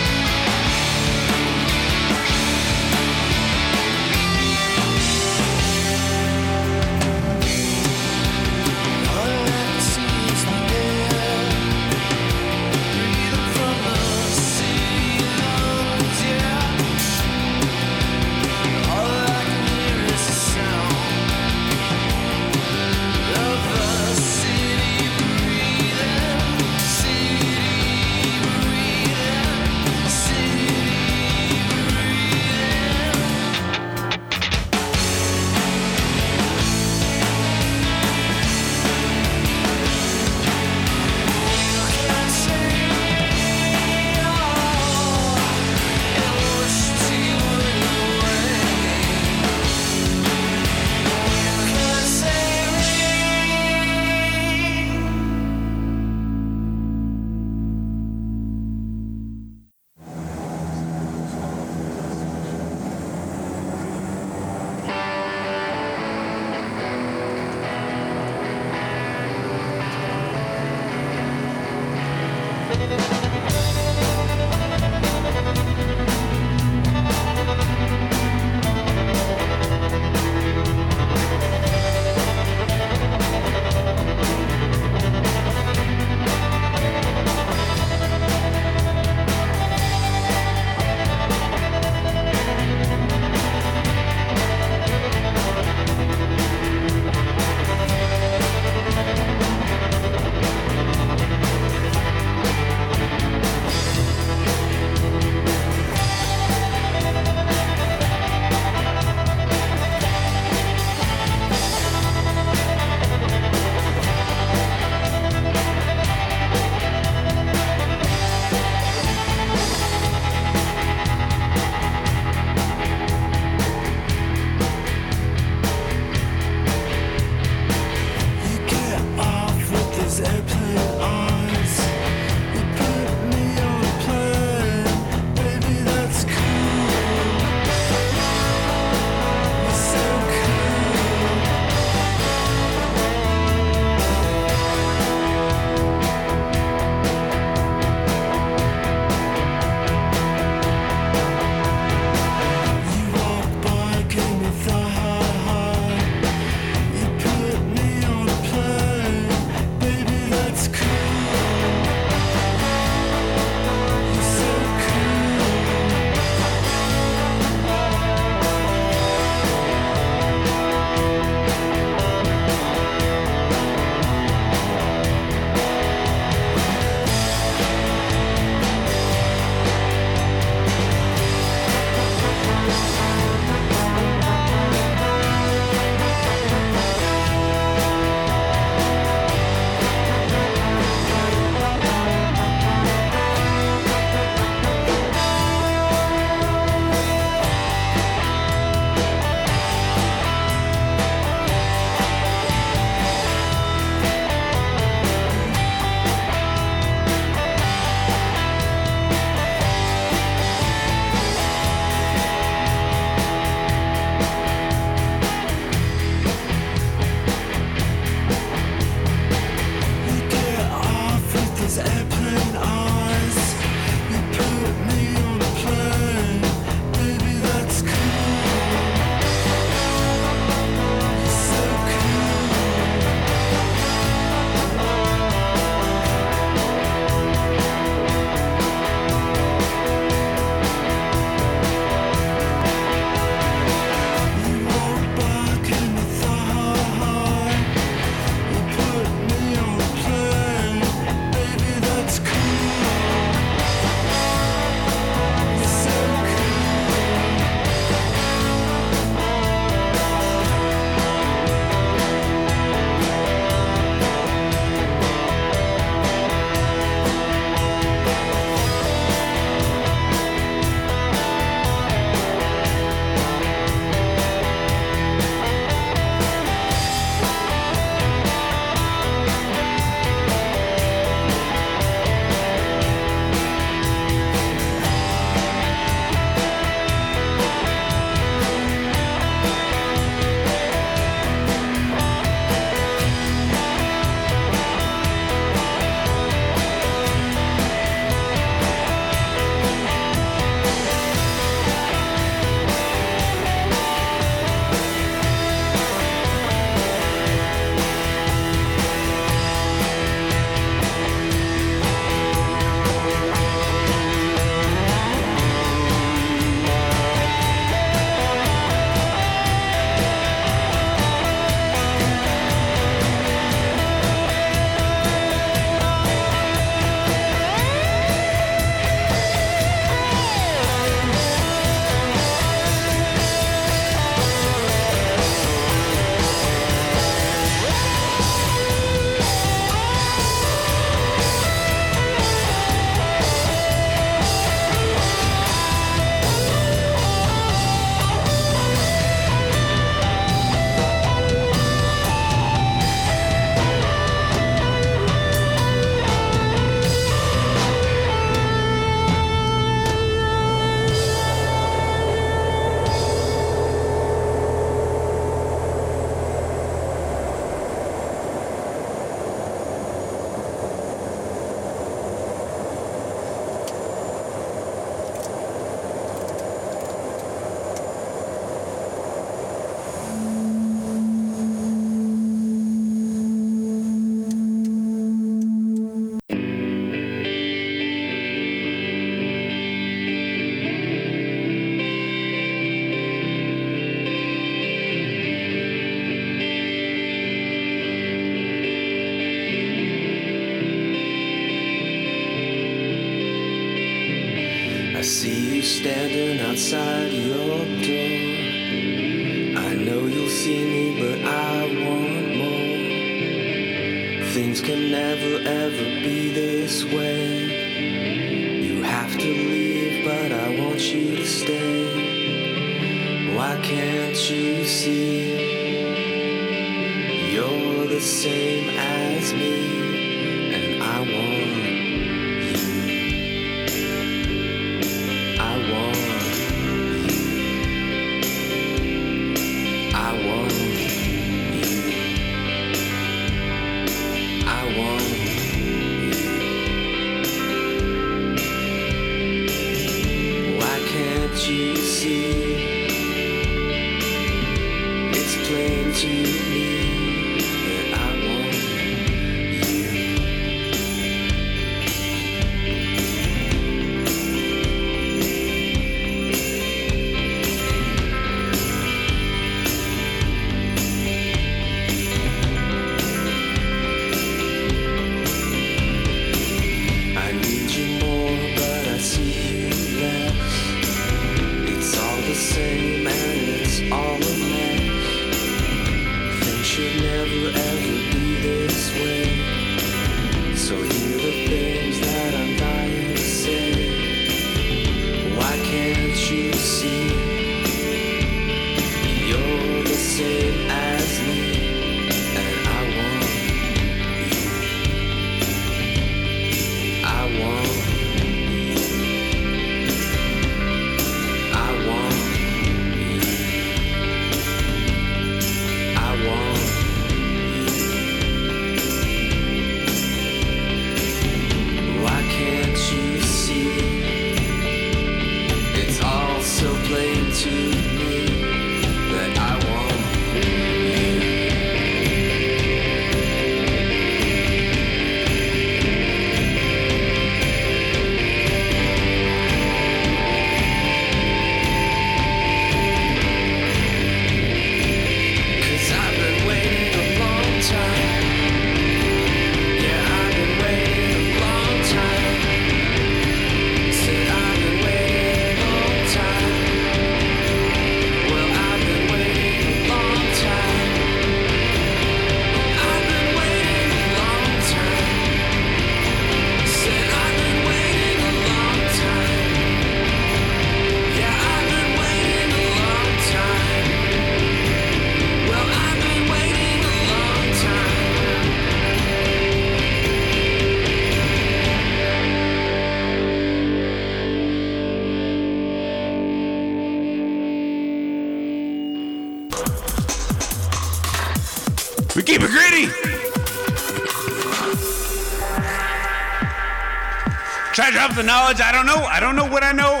Up 598.14 598.20
the 598.20 598.26
knowledge. 598.26 598.60
I 598.60 598.70
don't 598.70 598.86
know. 598.86 599.02
I 599.06 599.18
don't 599.18 599.34
know 599.34 599.48
what 599.48 599.64
I 599.64 599.72
know. 599.72 600.00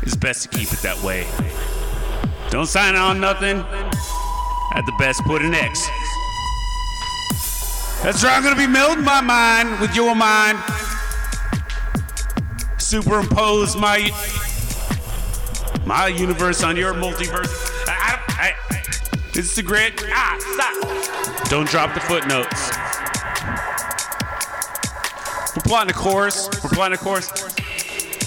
It's 0.00 0.16
best 0.16 0.40
to 0.44 0.48
keep 0.48 0.72
it 0.72 0.78
that 0.78 0.98
way. 1.02 1.26
Don't 2.48 2.64
sign 2.64 2.94
on 2.94 3.20
nothing. 3.20 3.58
At 4.74 4.86
the 4.86 4.94
best, 4.98 5.20
put 5.24 5.42
an 5.42 5.52
X. 5.52 5.86
That's 8.02 8.22
where 8.22 8.32
I'm 8.32 8.42
gonna 8.42 8.56
be 8.56 8.64
melding 8.64 9.04
my 9.04 9.20
mind 9.20 9.80
with 9.82 9.94
your 9.94 10.14
mind. 10.14 10.56
Superimpose 12.78 13.76
my 13.76 14.08
my 15.84 16.06
universe 16.06 16.62
on 16.62 16.74
your 16.74 16.94
multiverse. 16.94 17.52
I, 17.86 18.18
I, 18.28 18.46
I, 18.46 18.78
it's 19.34 19.54
the 19.54 19.62
grit. 19.62 20.02
Ah, 20.08 20.38
stop. 20.40 21.50
Don't 21.50 21.68
drop 21.68 21.92
the 21.92 22.00
footnotes. 22.00 22.59
Plotting 25.70 25.90
a 25.90 25.94
course. 25.94 26.48
We're 26.64 26.70
plotting 26.70 26.98
a 26.98 26.98
course. 26.98 27.30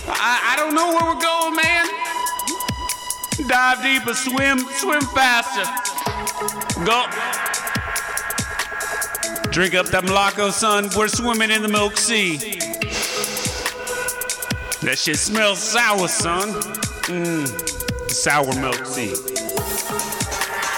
I, 0.08 0.54
I 0.54 0.56
don't 0.56 0.74
know 0.74 0.94
where 0.94 1.04
we're 1.04 1.20
going, 1.20 1.58
man. 1.58 1.86
Dive 3.50 3.84
deeper, 3.84 4.14
swim, 4.14 4.60
swim 4.80 5.02
faster. 5.02 5.66
Go. 6.86 7.06
Drink 9.52 9.76
up 9.76 9.88
that 9.88 10.06
Moloko, 10.06 10.54
son. 10.54 10.90
We're 10.96 11.10
swimming 11.10 11.52
in 11.52 11.62
the 11.62 11.68
Milk 11.68 11.98
Sea. 11.98 12.38
That 14.84 14.98
shit 14.98 15.18
smells 15.18 15.60
sour, 15.60 16.08
son. 16.08 16.54
Mmm. 17.12 17.46
Sour 18.10 18.56
Milk 18.56 18.86
Sea. 18.86 19.16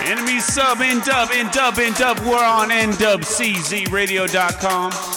Enemy 0.09 0.39
sub 0.39 0.81
in 0.81 0.99
dub 1.01 1.29
in 1.29 1.45
dub 1.51 1.77
in 1.77 1.93
dub. 1.93 2.17
We're 2.21 2.43
on 2.43 2.69
NWCZRadio.com. 2.69 5.14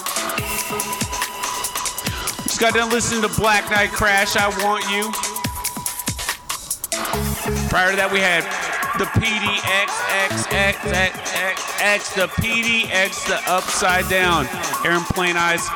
Just 2.59 2.75
got 2.75 2.81
done 2.81 2.91
listening 2.91 3.23
to 3.23 3.29
Black 3.41 3.71
Knight 3.71 3.93
Crash. 3.93 4.35
I 4.35 4.49
want 4.65 4.83
you. 4.91 5.13
Prior 7.69 7.91
to 7.91 7.97
that, 7.97 8.11
we 8.11 8.19
had 8.19 8.43
the 8.99 9.05
PDXXXXX, 9.15 12.15
the 12.17 12.27
PDX, 12.43 13.29
the 13.29 13.41
upside 13.49 14.09
down. 14.09 14.49
Aaron 14.85 15.05
Plain 15.05 15.37
Eyes. 15.37 15.69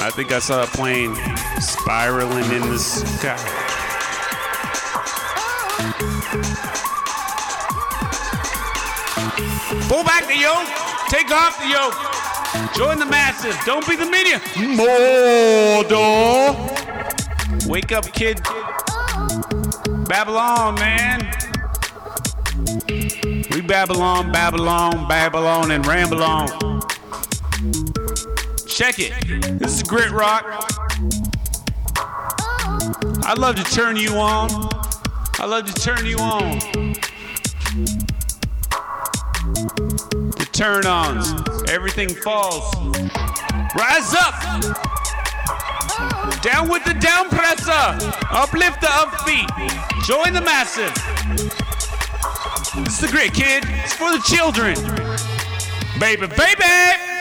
I 0.00 0.10
think 0.16 0.32
I 0.32 0.38
saw 0.38 0.62
a 0.62 0.66
plane 0.68 1.14
spiraling 1.60 2.50
in 2.50 2.62
the 2.70 2.78
sky. 2.78 3.36
Pull 9.86 10.02
back 10.04 10.26
the 10.26 10.38
yoke. 10.38 10.66
Take 11.10 11.30
off 11.30 11.58
the 11.60 11.68
yoke. 11.68 12.15
Join 12.74 12.98
the 12.98 13.06
masses. 13.06 13.56
Don't 13.64 13.86
be 13.88 13.96
the 13.96 14.06
media. 14.06 14.38
Mordor. 14.78 16.54
Wake 17.68 17.92
up, 17.92 18.04
kid. 18.12 18.40
Babylon, 20.08 20.74
man. 20.76 21.32
We 23.50 23.60
Babylon, 23.60 24.32
Babylon, 24.32 25.08
Babylon, 25.08 25.70
and 25.70 25.86
ramble 25.86 26.22
on. 26.22 26.80
Check 28.66 28.98
it. 28.98 29.12
This 29.58 29.76
is 29.76 29.82
Grit 29.82 30.10
Rock. 30.10 30.44
I 33.24 33.34
love 33.36 33.56
to 33.56 33.64
turn 33.64 33.96
you 33.96 34.16
on. 34.16 34.50
I 35.38 35.46
love 35.46 35.66
to 35.66 35.74
turn 35.74 36.06
you 36.06 36.18
on 36.18 36.60
turn 40.56 40.86
ons. 40.86 41.34
Everything 41.68 42.08
falls. 42.08 42.74
Rise 43.76 44.14
up. 44.14 44.34
Down 46.40 46.70
with 46.70 46.82
the 46.84 46.96
down 46.98 47.28
presser. 47.28 48.16
Uplift 48.30 48.80
the 48.80 48.88
up 48.88 49.14
feet. 49.26 49.50
Join 50.06 50.32
the 50.32 50.40
massive. 50.40 50.94
This 52.84 52.94
is 52.94 53.00
the 53.00 53.08
great 53.08 53.34
kid. 53.34 53.64
It's 53.66 53.92
for 53.92 54.10
the 54.10 54.22
children. 54.26 54.76
Baby, 56.00 56.26
baby. 56.26 57.15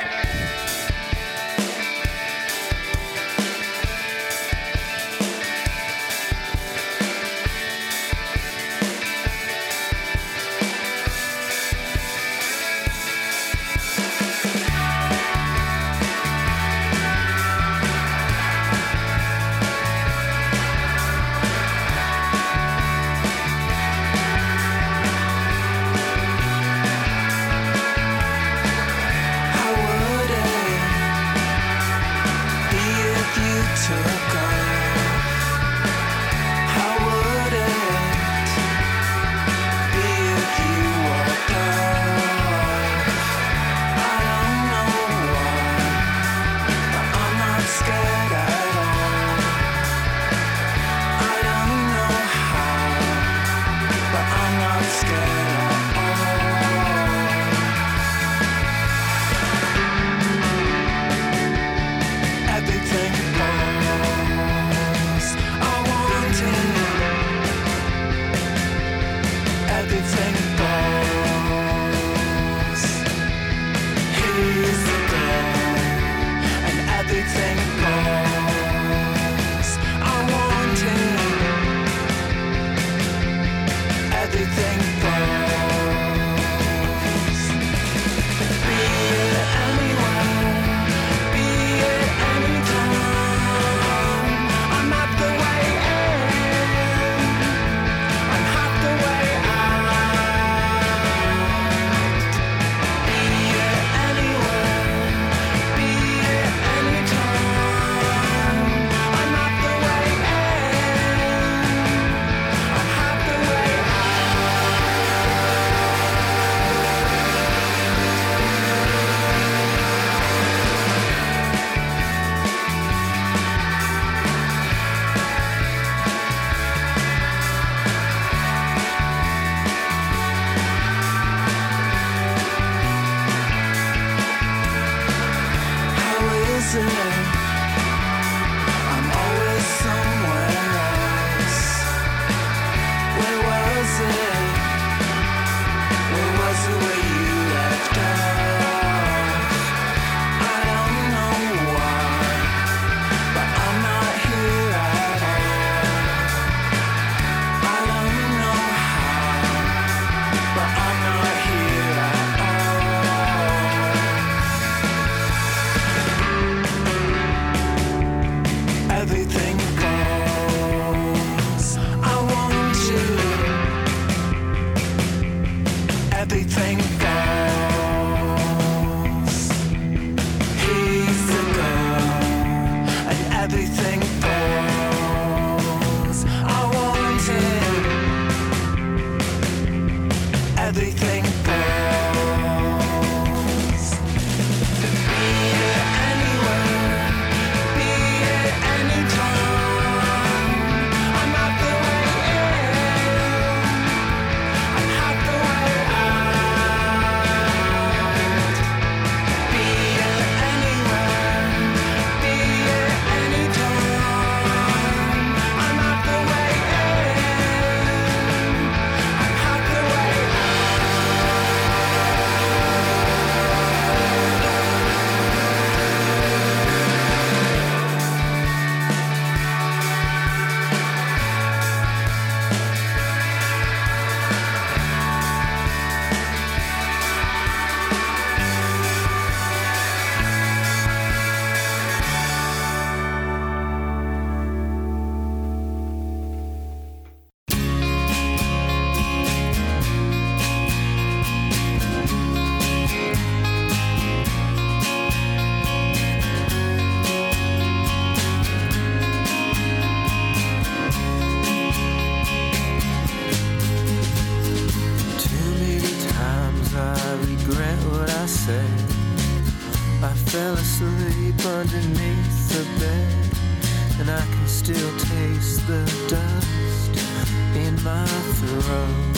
road. 278.56 279.16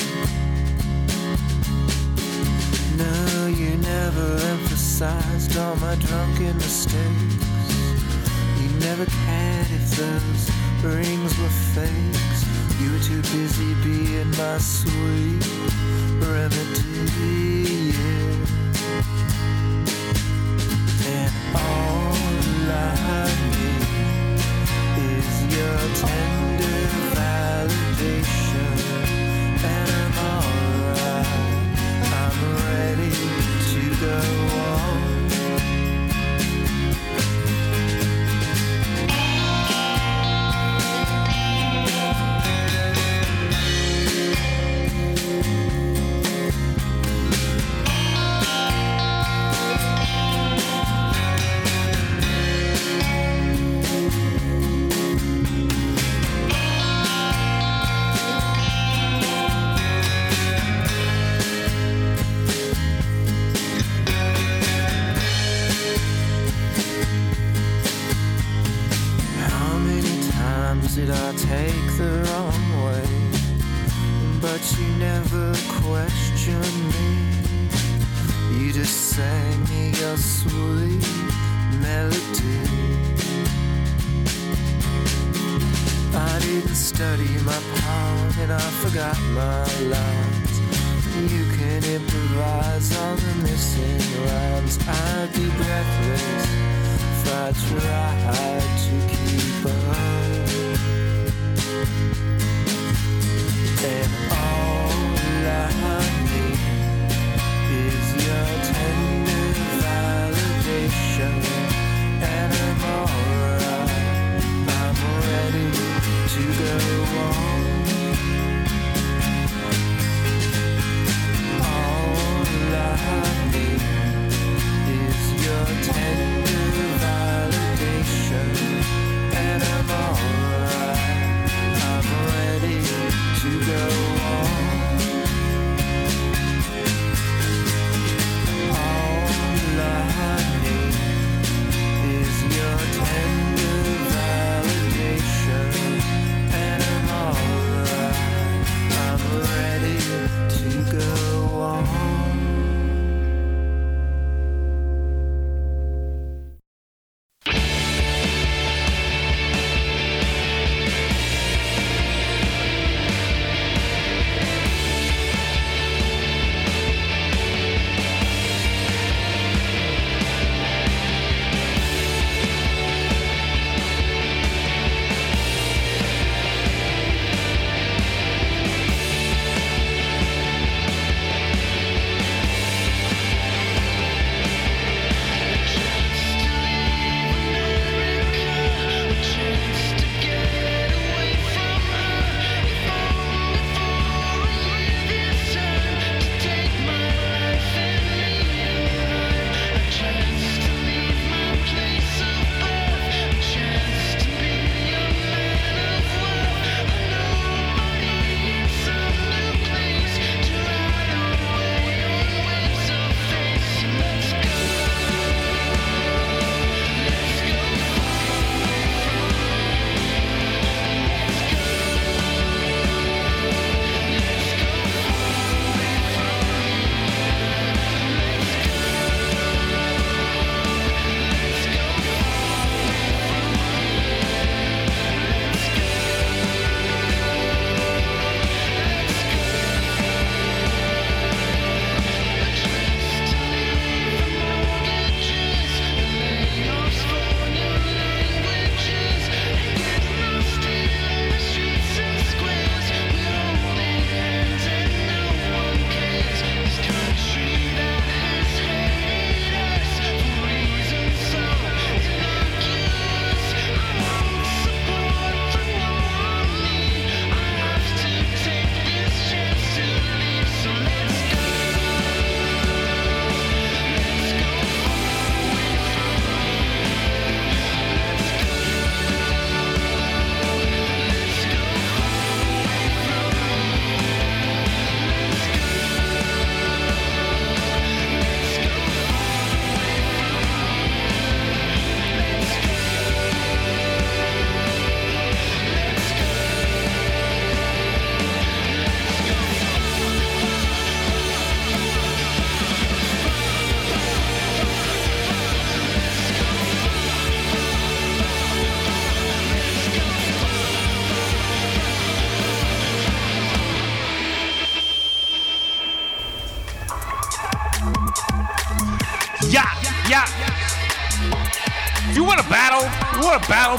No, 2.97 3.47
you 3.47 3.77
never 3.77 4.37
emphasized 4.53 5.57
all 5.57 5.75
my 5.77 5.95
drunken 5.95 6.55
mistakes. 6.57 7.73
You 8.59 8.69
never 8.79 9.05
cared 9.05 9.67
if 9.71 9.91
those 9.91 10.49
rings 10.83 11.37
were 11.39 11.55
fakes. 11.75 12.39
You 12.81 12.91
were 12.93 12.99
too 12.99 13.21
busy 13.35 13.73
being 13.83 14.31
my 14.31 14.57
sweet 14.57 15.45
remedy. 16.19 17.56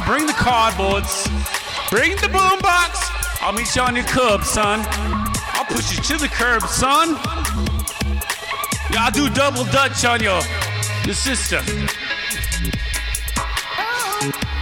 Bring 0.07 0.27
the 0.27 0.33
cardboards, 0.33 1.29
bring 1.91 2.13
the 2.17 2.29
boombox. 2.29 3.09
I'll 3.41 3.53
meet 3.53 3.75
you 3.75 3.83
on 3.83 3.97
your 3.97 4.05
curb, 4.05 4.45
son. 4.45 4.85
I'll 5.55 5.65
push 5.65 5.97
you 5.97 6.03
to 6.03 6.17
the 6.19 6.29
curb, 6.29 6.63
son. 6.63 7.17
I'll 8.99 9.11
do 9.11 9.29
double 9.31 9.65
dutch 9.65 10.05
on 10.05 10.21
your, 10.21 10.41
your 11.05 11.15
sister. 11.15 11.61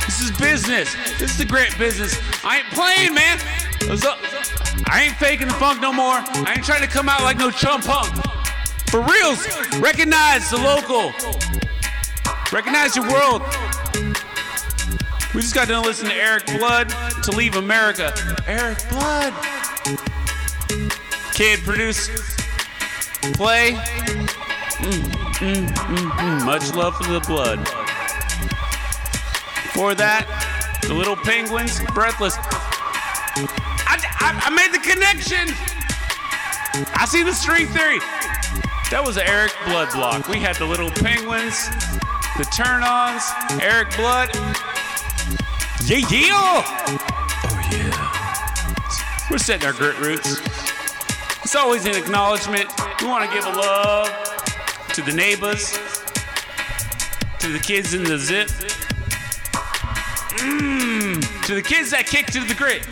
This 0.05 0.21
is 0.21 0.31
business. 0.39 0.95
This 1.19 1.33
is 1.33 1.39
the 1.39 1.45
great 1.45 1.77
business. 1.79 2.19
I 2.45 2.59
ain't 2.59 2.71
playing, 2.73 3.15
man. 3.15 3.39
I 4.89 5.03
ain't 5.05 5.17
faking 5.17 5.49
the 5.49 5.55
funk 5.55 5.81
no 5.81 5.93
more. 5.93 6.15
I 6.15 6.55
ain't 6.57 6.65
trying 6.65 6.83
to 6.83 6.89
come 6.89 7.09
out 7.09 7.23
like 7.23 7.39
no 7.39 7.51
chump 7.51 7.85
punk. 7.85 8.15
For 8.91 9.01
reals, 9.01 9.47
recognize 9.81 10.51
the 10.51 10.59
local. 10.59 11.13
Recognize 12.53 12.95
your 12.95 13.11
world. 13.11 13.43
We 15.37 15.43
just 15.43 15.55
got 15.55 15.69
done 15.69 15.85
listening 15.85 16.13
to 16.13 16.17
Eric 16.17 16.47
Blood 16.47 16.89
to 17.25 17.31
Leave 17.33 17.57
America. 17.57 18.11
Eric 18.47 18.79
Blood. 18.89 19.35
Kid 21.35 21.61
produce, 21.61 22.09
play. 23.35 23.73
Mm, 23.73 24.99
mm, 25.37 25.69
mm, 25.69 26.11
mm. 26.11 26.47
Much 26.47 26.75
love 26.75 26.97
for 26.97 27.13
the 27.13 27.21
blood. 27.21 27.69
For 29.75 29.95
that, 29.95 30.25
the 30.89 30.95
little 30.95 31.17
penguins, 31.17 31.83
breathless. 31.93 32.39
I, 32.39 34.01
I, 34.21 34.41
I 34.47 34.49
made 34.49 34.73
the 34.73 34.83
connection. 34.83 35.55
I 36.97 37.05
see 37.07 37.23
the 37.23 37.35
string 37.35 37.67
theory. 37.67 37.99
That 38.91 39.03
was 39.05 39.19
Eric 39.19 39.53
Blood 39.67 39.93
block. 39.93 40.29
We 40.29 40.39
had 40.39 40.57
the 40.57 40.65
little 40.65 40.89
penguins, 40.89 41.69
the 42.39 42.49
turn 42.57 42.83
ons, 42.83 43.23
Eric 43.61 43.95
Blood. 43.99 44.31
Yeah, 45.87 45.99
yeah. 45.99 46.33
Oh, 46.35 47.69
yeah. 47.71 49.31
We're 49.31 49.39
setting 49.39 49.65
our 49.69 49.73
grit 49.73 49.97
roots. 50.01 50.41
It's 51.45 51.55
always 51.55 51.87
an 51.87 51.95
acknowledgement. 51.95 52.69
We 53.01 53.07
want 53.07 53.31
to 53.31 53.33
give 53.33 53.47
a 53.47 53.51
love 53.51 54.09
to 54.95 55.03
the 55.03 55.13
neighbors, 55.13 55.79
to 57.39 57.53
the 57.53 57.61
kids 57.61 57.95
in 57.95 58.03
the 58.03 58.19
zip, 58.19 58.49
mm, 60.39 61.47
to 61.47 61.55
the 61.55 61.63
kids 61.63 61.93
that 61.93 62.07
kick 62.07 62.27
to 62.33 62.41
the 62.41 62.55
grit. 62.55 62.83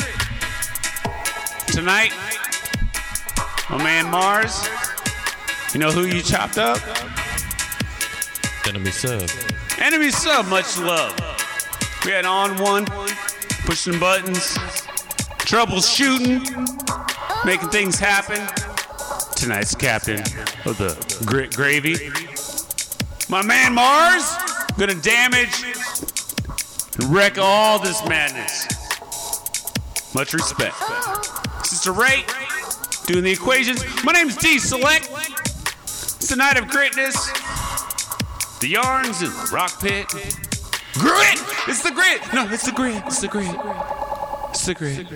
Tonight, 1.66 2.12
my 3.70 3.82
man 3.82 4.08
Mars, 4.08 4.68
you 5.72 5.80
know 5.80 5.90
who 5.90 6.06
you 6.06 6.22
chopped 6.22 6.58
up? 6.58 6.78
Enemy 8.68 8.92
sub. 8.92 9.28
Enemy 9.80 10.12
sub, 10.12 10.46
much 10.46 10.78
love. 10.78 11.23
We 12.05 12.10
had 12.10 12.26
on 12.26 12.59
one, 12.59 12.85
pushing 13.64 13.98
buttons, 13.98 14.59
troubleshooting, 15.47 16.44
making 17.47 17.70
things 17.70 17.98
happen. 17.98 18.47
Tonight's 19.36 19.74
captain 19.74 20.20
of 20.66 20.76
the 20.76 21.22
grit 21.24 21.56
gravy. 21.56 22.10
My 23.31 23.43
man 23.43 23.72
Mars, 23.72 24.31
gonna 24.76 24.94
damage 24.97 25.64
and 26.98 27.05
wreck 27.05 27.39
all 27.39 27.78
this 27.78 28.06
madness. 28.06 28.66
Much 30.14 30.35
respect. 30.35 30.76
Sister 31.64 31.93
Ray, 31.93 32.24
doing 33.06 33.24
the 33.24 33.32
equations. 33.32 33.82
My 34.05 34.12
name's 34.12 34.36
D 34.36 34.59
Select. 34.59 35.09
It's 35.85 36.28
the 36.28 36.36
night 36.36 36.59
of 36.59 36.68
greatness. 36.68 37.16
The 38.60 38.68
yarns 38.68 39.22
and 39.22 39.31
the 39.32 39.51
rock 39.51 39.81
pit. 39.81 40.53
Grit! 40.94 41.40
It's 41.66 41.82
the 41.82 41.90
grit! 41.90 42.20
No, 42.32 42.48
it's 42.50 42.64
the 42.64 42.72
grit. 42.72 43.02
It's 43.06 43.20
the 43.20 43.28
grit. 43.28 43.56
It's 44.50 44.66
the 44.66 44.74
grit. 44.74 45.06